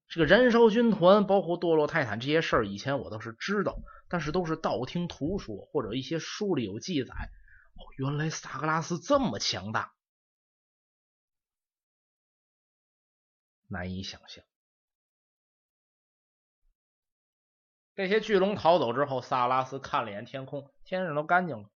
[0.09, 7.13] 这个燃烧军团包括堕落泰坦这些事儿，以前我倒是知道，但是都是道听途说或者一些书里有记载。
[7.13, 9.93] 哦，原来萨格拉斯这么强大，
[13.69, 14.43] 难以想象。
[17.99, 21.69] 这些巨龙逃走之后，萨格拉斯看了眼天空，天上都干净了。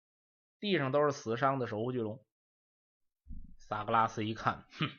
[0.60, 2.24] 地上都是死伤的守护巨龙。
[3.58, 4.92] 萨格拉斯一看，哼，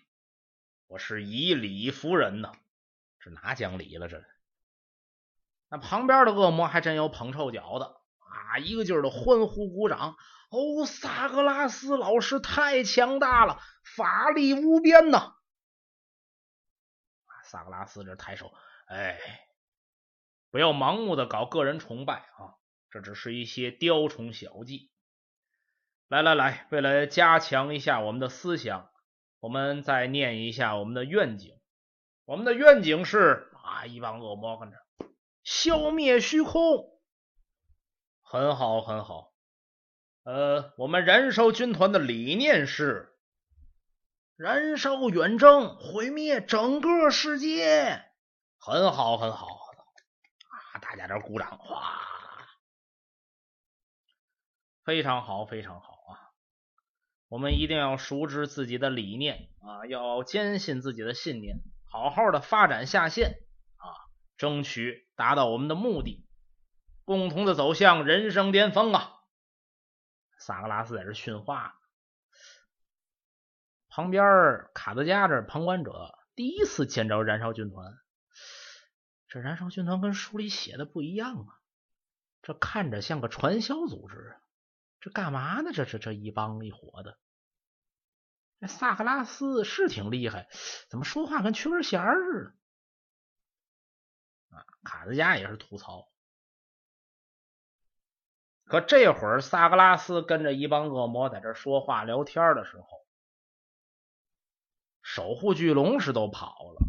[0.88, 2.50] 我是以理服人呐，
[3.20, 4.08] 这哪讲理了？
[4.08, 4.20] 这
[5.68, 10.16] 那旁边的恶魔还真有捧臭脚的啊，一个劲儿的欢呼鼓掌。
[10.50, 15.36] 哦，萨格拉斯老师太强大了，法力无边呐！
[17.44, 18.52] 萨格拉斯这抬手，
[18.86, 19.20] 哎，
[20.52, 22.60] 不要盲目的搞个人崇拜啊，
[22.90, 24.90] 这只是一些雕虫小技。
[26.08, 28.90] 来来来，为了加强一下我们的思想，
[29.40, 31.58] 我们再念一下我们的愿景。
[32.26, 34.76] 我们的愿景是啊，一帮恶魔跟着
[35.42, 37.00] 消灭虚空，
[38.20, 39.32] 很好很好。
[40.24, 43.16] 呃，我们燃烧军团的理念是
[44.36, 48.04] 燃烧远征，毁灭整个世界，
[48.58, 49.61] 很好很好！
[50.82, 52.00] 大家这鼓掌，哗，
[54.82, 56.34] 非常好，非常好啊。
[57.28, 63.38] 我们一定要熟知自己的理念啊，要坚信自己的信念，好好的发展下线
[63.76, 63.86] 啊，
[64.36, 66.26] 争取达到我们的目的，
[67.04, 69.12] 共同的走向人生巅峰啊！
[70.36, 71.78] 萨格拉斯在这训话，
[73.88, 77.94] 旁边卡德加这旁观者第一次见着燃烧军团，
[79.32, 81.58] 这燃烧军团跟书里写的不一样啊，
[82.42, 84.36] 这看着像个传销组织啊，
[85.00, 85.70] 这干嘛呢？
[85.72, 87.18] 这这这一帮一伙的。
[88.60, 90.50] 这萨格拉斯是挺厉害，
[90.90, 92.54] 怎么说话跟缺根弦儿似
[94.50, 94.58] 的？
[94.58, 96.12] 啊，卡德加也是吐槽。
[98.64, 102.86] 可这会儿萨格拉斯跟着一帮恶魔在这说话聊天的时候，
[105.00, 106.86] 守护巨龙是都跑了。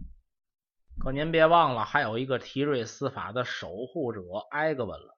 [1.00, 4.22] 可您别忘了，还有一个提瑞斯法的守护者
[4.52, 5.18] 埃格文了。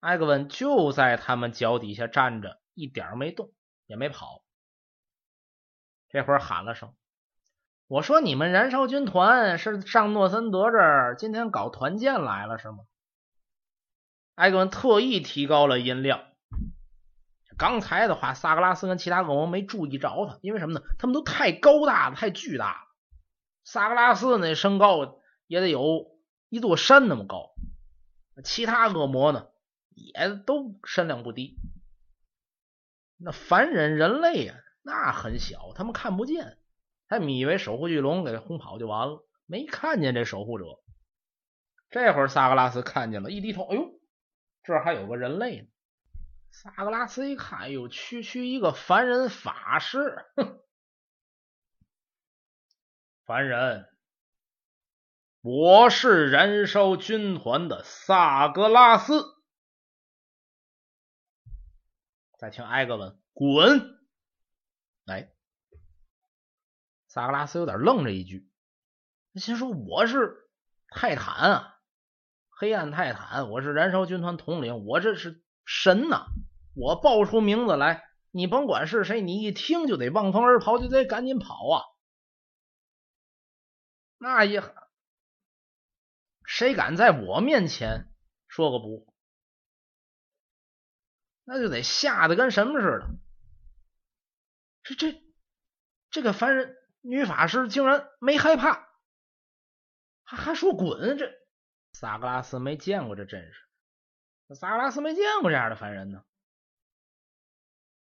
[0.00, 2.60] 埃格文就在他们脚底下站着。
[2.76, 3.52] 一点没动，
[3.86, 4.42] 也没跑。
[6.08, 6.92] 这会儿喊了声
[7.86, 12.78] ：“我说你们燃烧军团是上诺森德这儿今天搞团建来了是吗？”
[14.34, 16.33] 艾格文特意提高了音量。
[17.56, 20.82] 刚才的话，萨格拉斯跟其他恶魔没注意着他，因为什么呢？
[20.98, 22.88] 他们都太高大了，太巨大了。
[23.64, 26.06] 萨格拉斯那身高也得有
[26.48, 27.54] 一座山那么高，
[28.44, 29.46] 其他恶魔呢
[29.90, 31.56] 也都身量不低。
[33.16, 36.58] 那凡人人类呀，那很小，他们看不见，
[37.08, 40.64] 他们以为守护巨龙给轰跑就完了，没看见这守护者。
[41.90, 43.88] 这会儿萨格拉斯看见了，一低头，哎呦，
[44.64, 45.68] 这还有个人类呢。
[46.56, 50.62] 萨格拉斯一看，哎呦，区区一个凡人法师，哼！
[53.24, 53.92] 凡人，
[55.40, 59.34] 我是燃烧军团的萨格拉斯。
[62.38, 63.98] 再听艾格文，滚！
[65.06, 65.34] 哎，
[67.08, 68.48] 萨格拉斯有点愣着一句，
[69.34, 70.48] 心说我是
[70.88, 71.80] 泰坦啊，
[72.48, 75.42] 黑暗泰坦，我是燃烧军团统领，我这是。
[75.66, 76.26] 神呐！
[76.74, 81.82] 我报出名字来，你甭管是谁，你一听就得望风而跑，就得赶紧跑啊！
[84.18, 84.62] 那也，
[86.44, 88.10] 谁敢在我面前
[88.48, 89.12] 说个不？
[91.44, 93.08] 那就得吓得跟什么似的。
[94.82, 95.22] 这这
[96.10, 98.88] 这个凡人女法师竟然没害怕，
[100.22, 101.18] 还还说滚！
[101.18, 101.30] 这
[101.92, 104.54] 萨格拉斯没见过这阵势。
[104.54, 106.24] 萨格拉斯没见过这样的凡人呢，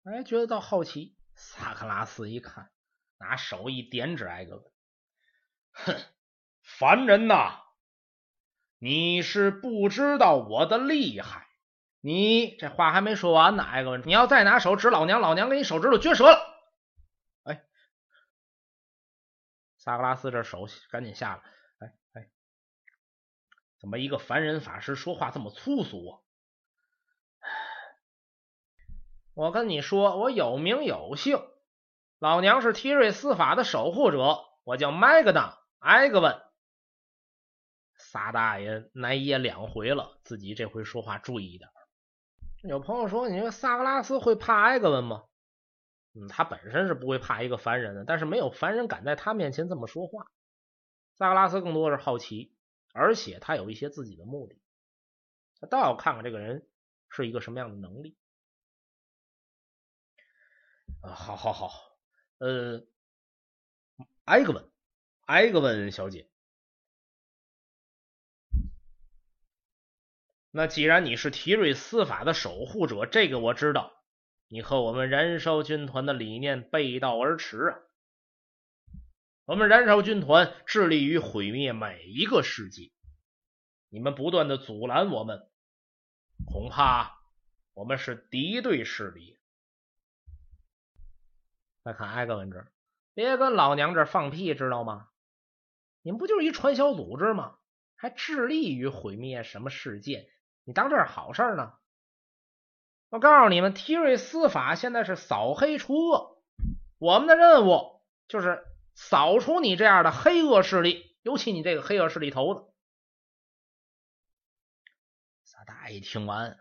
[0.03, 1.15] 哎，觉得倒好奇。
[1.35, 2.71] 萨克拉斯一看，
[3.17, 4.71] 拿手一点指艾格文，
[5.71, 5.95] 哼，
[6.61, 7.61] 凡人呐，
[8.77, 11.47] 你是不知道我的厉害。
[11.99, 16.39] 你这话还没说完呢，艾格文，你要再拿手指老娘，老娘给你手指头撅折了。
[17.43, 17.63] 哎，
[19.77, 22.29] 萨格拉斯这手赶紧下来，哎哎，
[23.79, 26.19] 怎么一个凡人法师说话这么粗俗啊？
[29.33, 31.39] 我跟你说，我有名有姓，
[32.19, 36.41] 老娘是提瑞斯法的守护者，我叫麦格当埃格文。
[37.95, 41.69] 撒大爷来也两回了，自己这回说话注意一点。
[42.63, 45.23] 有朋友说，你说萨格拉斯会怕埃格文吗？
[46.13, 50.27] 嗯，他本身是不会怕一个凡人的，但是没有凡人敢在他面前这么说话。
[51.15, 52.53] 萨格拉斯更多是好奇，
[52.93, 54.59] 而且他有一些自己的目的，
[55.61, 56.67] 他倒要看看这个人
[57.09, 58.17] 是一个什么样的能力。
[61.01, 61.71] 啊，好，好，好，
[62.37, 62.85] 呃，
[64.25, 64.71] 埃格文，
[65.25, 66.29] 埃格文小姐，
[70.51, 73.91] 那既然你是提瑞司法的守护者，这个我知道，
[74.47, 77.79] 你和我们燃烧军团的理念背道而驰啊！
[79.45, 82.91] 我们燃烧军团致力于毁灭每一个世界，
[83.89, 85.49] 你们不断的阻拦我们，
[86.45, 87.19] 恐怕
[87.73, 89.40] 我们是敌对势力。
[91.83, 92.67] 再看艾格文这，
[93.13, 95.07] 别跟老娘这放屁，知道吗？
[96.01, 97.57] 你们不就是一传销组织吗？
[97.95, 100.27] 还致力于毁灭什么世界？
[100.63, 101.73] 你当这是好事呢？
[103.09, 106.41] 我告诉你们，提瑞司法现在是扫黑除恶，
[106.97, 108.63] 我们的任务就是
[108.95, 112.73] 扫除你这样的黑恶势力，尤其你这个黑恶势力头子。
[115.43, 116.57] 萨大爷听完，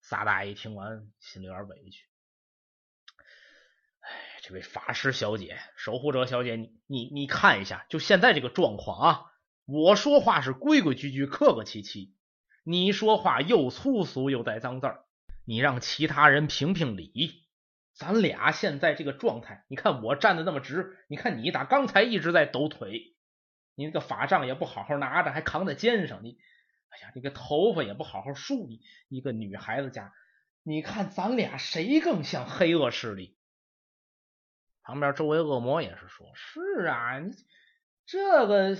[0.00, 2.06] 萨大爷听完，心里有点委屈。
[4.46, 9.24] 这位法师小姐、守护者小姐，你你你看一下，就现在这个状况啊！
[9.64, 12.14] 我说话是规规矩矩、客客气气，
[12.62, 15.04] 你说话又粗俗又带脏字儿，
[15.44, 17.42] 你让其他人评评理。
[17.92, 23.16] 咱俩现在这个状态，你看我站的那么直，你看你打刚才一直在抖腿，
[23.74, 26.38] 你那个法杖也不好好拿着，还扛在肩上，你
[26.90, 30.12] 哎呀，这个头发也不好好梳，你一个女孩子家，
[30.62, 33.35] 你看咱俩谁更像黑恶势力？
[34.86, 37.32] 旁边周围恶魔也是说：“是啊，你
[38.06, 38.78] 这个，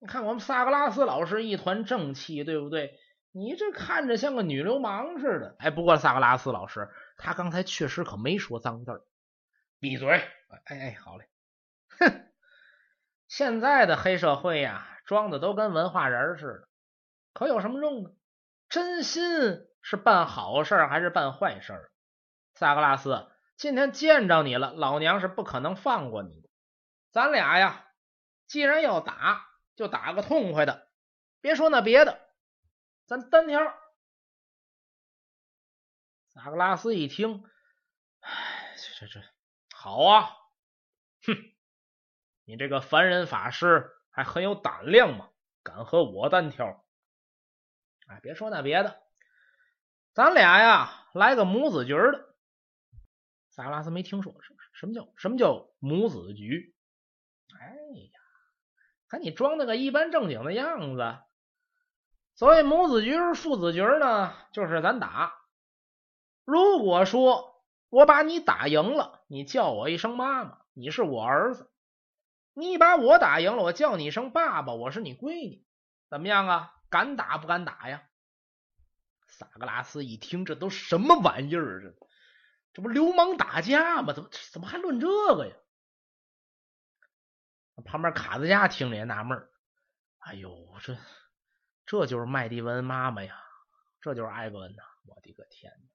[0.00, 2.98] 你看我们萨格拉斯老师一团正气，对不对？
[3.30, 5.54] 你这看着像个女流氓似的。
[5.60, 9.06] 哎，不过萨格拉斯老师他刚才确实可没说脏字
[9.78, 10.08] 闭嘴！
[10.64, 11.28] 哎哎，好嘞。
[12.00, 12.26] 哼，
[13.28, 16.68] 现在的黑社会呀，装的都跟文化人似的，
[17.34, 18.10] 可有什么用呢？
[18.68, 19.22] 真心
[19.80, 21.88] 是办好事还是办坏事？
[22.54, 23.28] 萨格拉斯。”
[23.60, 26.48] 今天见着你了，老娘是不可能放过你。
[27.10, 27.86] 咱俩呀，
[28.46, 30.88] 既然要打，就打个痛快的。
[31.42, 32.18] 别说那别的，
[33.04, 33.60] 咱单挑。
[36.30, 37.44] 萨格拉斯一听，
[38.20, 39.26] 哎，这这这
[39.74, 40.30] 好啊！
[41.26, 41.34] 哼，
[42.44, 45.28] 你这个凡人法师还很有胆量嘛，
[45.62, 46.82] 敢和我单挑？
[48.06, 49.02] 哎，别说那别的，
[50.14, 52.29] 咱俩呀，来个母子局的。
[53.60, 56.74] 萨格拉斯没听说什什么叫什么叫母子局？
[57.60, 58.20] 哎呀，
[59.06, 61.18] 看你装那个一般正经的样子。
[62.36, 65.34] 所谓母子局是、父子局呢，就是咱打。
[66.46, 71.64] 如果说我把你打赢了，你叫我一声妈妈，你是我儿子；
[72.54, 75.66] 你把我打赢了，我叫你一声爸爸，我是你闺女。
[76.08, 76.72] 怎么样啊？
[76.88, 78.04] 敢打不敢打呀？
[79.26, 81.82] 萨格拉斯一听，这都什么玩意儿？
[81.82, 81.94] 这
[82.80, 84.12] 不流氓打架吗？
[84.12, 85.54] 怎么怎么还论这个呀？
[87.84, 89.48] 旁边卡子家听着也纳闷
[90.18, 90.98] 哎呦，这
[91.86, 93.42] 这就是麦迪文妈妈呀，
[94.02, 94.82] 这就是艾格文呐！
[95.06, 95.88] 我的个天哪！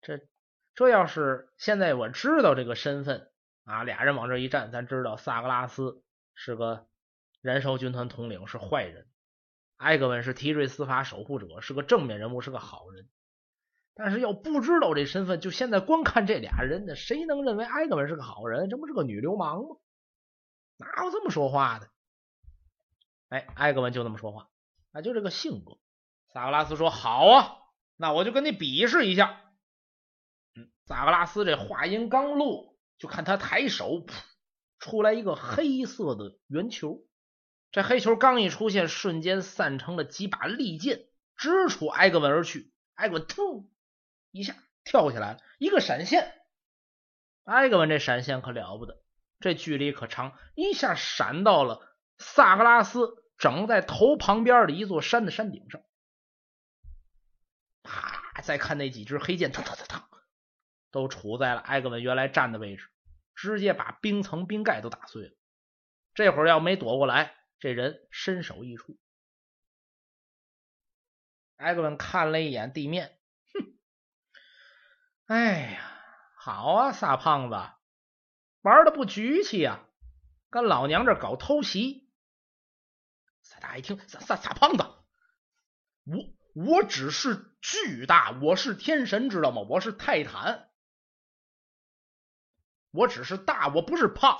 [0.00, 0.28] 这
[0.74, 3.32] 这要是现在我知道这个身份
[3.64, 6.86] 啊，俩人往这一站，咱知道萨格拉斯是个
[7.40, 9.06] 燃烧军团统领，是坏人；
[9.76, 13.08] 艾格文是提瑞司法守护者，是个正面人物，是个好人。
[13.98, 18.68] 但是要不知道这身份，就现在光看这俩人呢，谁能认为埃格文是个好人？
[18.68, 19.76] 这不是个女流氓吗？
[20.76, 21.88] 哪有这么说话的？
[23.30, 24.50] 哎，埃格文就那么说话，
[24.92, 25.78] 啊，就这个性格。
[26.34, 27.56] 萨格拉斯说：“好啊，
[27.96, 29.40] 那我就跟你比试一下。”
[30.84, 34.12] 萨格拉斯这话音刚落，就看他抬手，噗，
[34.78, 37.02] 出来一个黑色的圆球。
[37.72, 42.70] 这黑球刚一出现，瞬间散成了几把利剑，直戳埃格文而去。
[42.94, 43.70] 埃格文突
[44.30, 46.32] 一下跳起来了，一个闪现。
[47.44, 49.02] 埃格文这闪现可了不得，
[49.40, 55.82] 这距离可长，一下闪到了萨格拉斯整在头旁边的一座山的山顶上。
[57.82, 58.40] 啪！
[58.42, 60.02] 再看那几支黑剑，嘡嘡嘡嘡。
[60.92, 62.88] 都处在了埃格文原来站的位置，
[63.34, 65.34] 直接把冰层冰盖都打碎了。
[66.14, 68.98] 这会儿要没躲过来，这人身首异处。
[71.56, 73.15] 埃格文看了一眼地面，
[75.26, 75.80] 哎呀，
[76.36, 77.56] 好啊，傻胖子，
[78.60, 79.80] 玩的不局气呀，
[80.50, 82.08] 跟老娘这搞偷袭。
[83.42, 84.84] 萨大一听，傻傻傻胖子，
[86.04, 86.18] 我
[86.54, 89.62] 我只是巨大，我是天神，知道吗？
[89.62, 90.70] 我是泰坦。
[92.92, 94.38] 我只是大，我不是胖。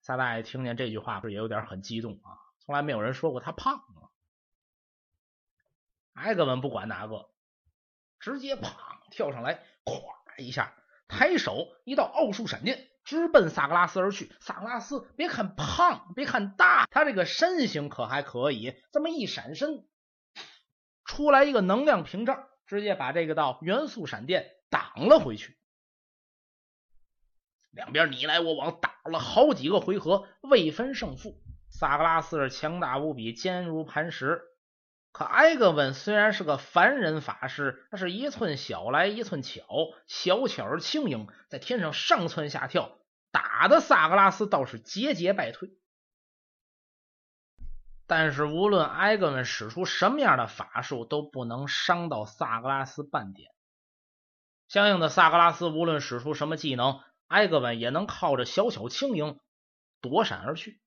[0.00, 2.34] 萨大爷听见这句话，不是也有点很激动啊？
[2.58, 4.10] 从来没有人说过他胖啊。
[6.14, 7.30] 埃格文不管哪个，
[8.18, 8.72] 直接砰
[9.12, 10.74] 跳上来，咵一下，
[11.08, 14.32] 抬手一道奥数闪电，直奔萨格拉斯而去。
[14.40, 18.74] 萨格拉斯别看胖，别看大，他这个身形可还可以。
[18.92, 19.86] 这么一闪身，
[21.04, 25.56] 出来一个能量屏障，直接把这个道元素闪电挡了回去。
[27.70, 31.40] 两边你来我往，打了好几个回合，未分胜负。
[31.68, 34.42] 萨格拉斯是强大无比，坚如磐石。
[35.14, 39.64] 可埃格温虽然是个凡人法师，他是一寸小来一寸巧，
[40.08, 42.98] 小巧而轻盈，在天上上蹿下跳，
[43.30, 45.70] 打的萨格拉斯倒是节节败退。
[48.08, 53.52] 但是无论埃格温使出什么样的法术，都不能伤到萨格拉斯半点。
[54.66, 56.98] 相应的，萨格拉斯无论使出什么技能。
[57.28, 59.38] 埃格文也能靠着小巧轻盈
[60.00, 60.80] 躲闪而去，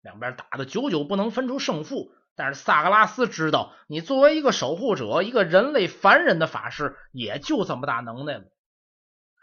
[0.00, 2.14] 两边打的久久不能分出胜负。
[2.36, 8.44] 但是萨格拉斯知道，你作为一个守护者，一个人类凡人的法师，也就这么大能耐了。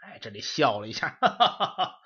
[0.02, 1.98] 哎，这里笑了一下，哈哈哈哈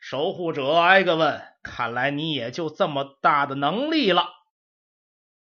[0.00, 4.28] 守护者埃格文，看来你也就这么大的能力了。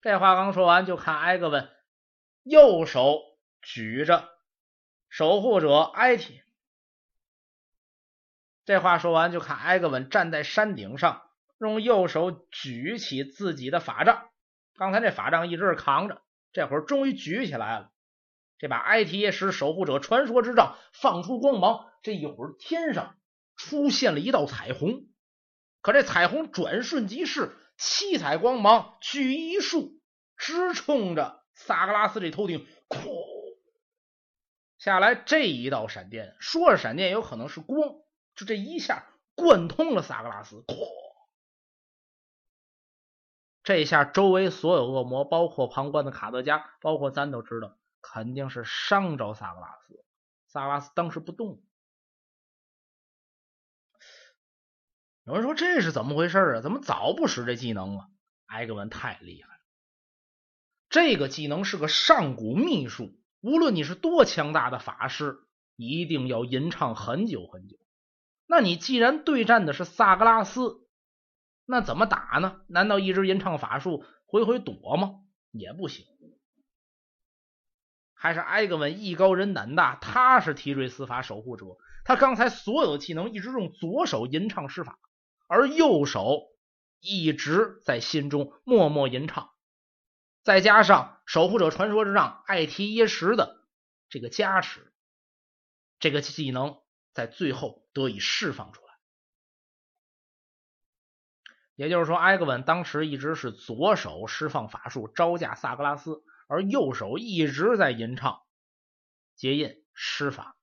[0.00, 1.70] 这话刚说完，就看埃格文
[2.42, 3.20] 右手
[3.62, 4.28] 举着
[5.08, 6.42] 守护者埃提。
[8.64, 11.22] 这话说完，就看埃格文站在山顶上，
[11.60, 14.28] 用右手举起自己的法杖。
[14.82, 16.20] 刚才这法杖一直是扛着，
[16.52, 17.90] 这会儿终于举起来了。
[18.58, 23.16] 这把埃提耶什守护者传说之杖放出光芒，这一会儿天上
[23.56, 25.06] 出现了一道彩虹。
[25.80, 30.00] 可这彩虹转瞬即逝，七彩光芒举一束，
[30.36, 32.98] 直冲着萨格拉斯这头顶，哐
[34.78, 35.14] 下来。
[35.14, 37.96] 这一道闪电，说是闪电，有可能是光。
[38.34, 41.01] 就这一下贯通了萨格拉斯，哐！
[43.62, 50.04] 这下周围所有恶魔，包括旁观的卡德加，包括咱都知道，肯定是伤着萨格拉斯。
[50.46, 51.62] 萨格拉斯当时不动。
[55.24, 56.60] 有人说这是怎么回事啊？
[56.60, 58.08] 怎么早不使这技能啊？
[58.46, 59.60] 埃格文太厉害了，
[60.90, 65.38] 这个技能是个上古秘术，无论你是多强大的法师，
[65.76, 67.78] 一定要吟唱很久很久。
[68.46, 70.81] 那你既然对战的是萨格拉斯，
[71.72, 72.60] 那怎么打呢？
[72.66, 75.20] 难道一直吟唱法术，回回躲吗？
[75.52, 76.04] 也不行。
[78.12, 79.96] 还是埃格文艺高人胆大？
[79.96, 81.64] 他是提瑞司法守护者，
[82.04, 84.98] 他刚才所有的技能一直用左手吟唱施法，
[85.48, 86.42] 而右手
[87.00, 89.50] 一直在心中默默吟唱。
[90.42, 93.64] 再加上守护者传说之杖艾提耶什的
[94.10, 94.92] 这个加持，
[96.00, 96.82] 这个技能
[97.14, 98.81] 在最后得以释放出。
[101.82, 108.42] 也就是说，埃格文当时一直是左手释放法术招架萨格拉斯，而右手一直在吟唱
[109.34, 110.56] 结印施法，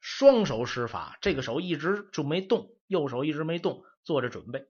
[0.00, 4.66] 双手施法，这个手一直就没动，右手一直没动，做着准备。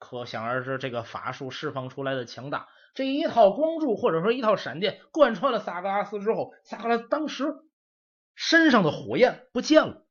[0.00, 2.68] 可想而知，这个法术释放出来的强大。
[2.94, 7.62] 这一套光柱或者说一套闪电贯穿了萨格拉斯之后，萨格拉斯当时
[8.34, 10.04] 身上的火焰不见了，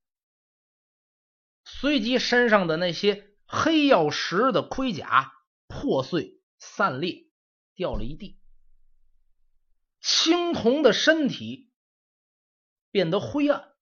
[1.65, 5.31] 随即身上的那些黑曜石的盔甲
[5.67, 7.29] 破碎散裂，
[7.75, 8.39] 掉了一地。
[10.01, 11.71] 青铜的身体
[12.89, 13.75] 变得灰暗。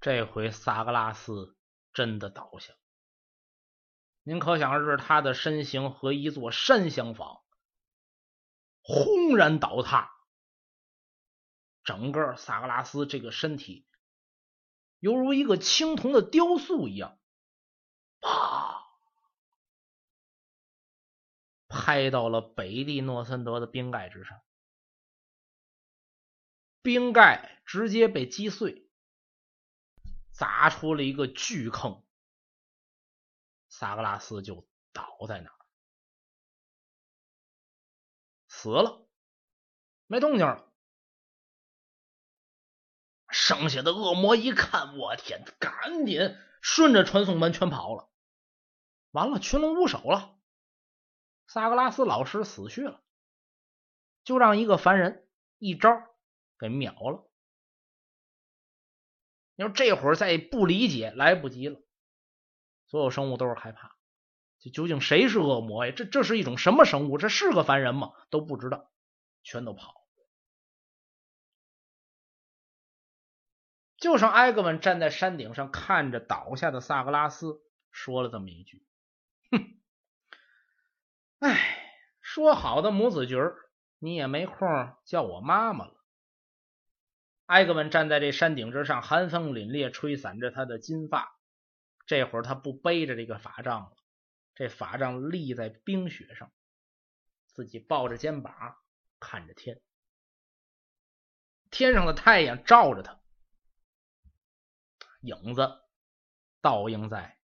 [0.00, 1.58] 这回萨格拉斯
[1.92, 2.72] 真的倒下。
[4.22, 7.42] 您可想而知，他的身形和一座山相仿，
[8.80, 10.10] 轰然倒塌。
[11.84, 13.86] 整个萨格拉斯这个身体
[15.00, 17.18] 犹如一个青铜的雕塑一样，
[18.26, 18.82] 啊，
[21.68, 24.42] 拍到了北地诺森德的冰盖之上，
[26.82, 28.90] 冰盖直接被击碎，
[30.32, 32.02] 砸出了一个巨坑。
[33.68, 35.56] 萨格拉斯就倒在那儿，
[38.48, 39.06] 死了，
[40.06, 40.72] 没动静了。
[43.28, 48.08] 剩下的恶魔一看，我天，赶紧顺着传送门全跑了。
[49.10, 50.36] 完了，群龙无首了。
[51.46, 53.02] 萨格拉斯老师死去了，
[54.24, 55.28] 就让一个凡人
[55.58, 55.90] 一招
[56.58, 57.30] 给秒了。
[59.54, 61.80] 你说这会儿再不理解，来不及了。
[62.88, 63.96] 所有生物都是害怕，
[64.58, 65.92] 这究竟谁是恶魔呀？
[65.96, 67.16] 这这是一种什么生物？
[67.16, 68.12] 这是个凡人吗？
[68.28, 68.90] 都不知道，
[69.42, 70.06] 全都跑。
[73.96, 78.86] 就剩埃格文站在山顶上，看着倒下的萨格拉斯，说了这么一句：“，
[81.38, 83.36] 哎，说好的母子局
[83.98, 85.94] 你也没空叫我妈妈了。”
[87.46, 91.38] 埃格文站在这山顶之上，寒风凛冽，吹散着他的金发。
[92.04, 93.96] 这会儿他不背着这个法杖了，
[94.54, 96.52] 这法杖立在冰雪上，
[97.46, 98.76] 自己抱着肩膀
[99.20, 99.80] 看着天，
[101.70, 103.20] 天上的太阳照着他，
[105.20, 105.80] 影子
[106.60, 107.38] 倒映在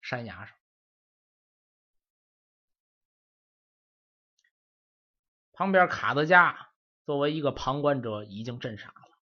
[0.00, 0.56] 山崖上，
[5.54, 6.68] 旁边卡德加
[7.06, 9.16] 作为一个旁观者已经震傻了，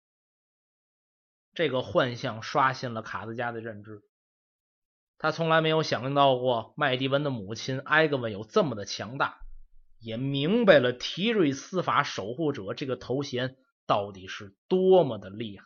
[1.53, 4.03] 这个幻象刷新了卡德加的认知。
[5.17, 9.41] 他从来没有想到过麦迪文的母亲埃格文有这么的强大，
[9.97, 15.65] 也明白了提瑞司法守护者这个头衔到底是多么的厉害。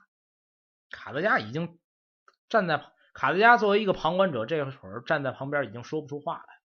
[0.90, 1.78] 卡德加已经
[2.50, 2.84] 站在
[3.14, 6.62] 卡德加作为一个旁观者，这会儿站在旁边已经说不出话来。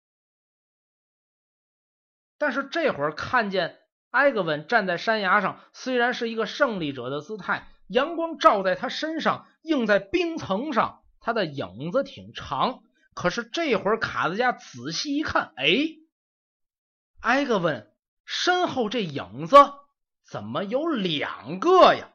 [2.39, 3.81] 但是这会儿看见
[4.17, 11.03] 埃格文站在山崖上，虽然是一个胜利者的姿态，阳光照在他身上，映在冰层上。
[11.21, 12.81] 他的影子挺长，
[13.12, 15.67] 可是这会儿卡德加仔细一看，哎，
[17.21, 17.93] 埃格文
[18.25, 19.57] 身后这影子
[20.25, 22.09] 怎么有两个呀？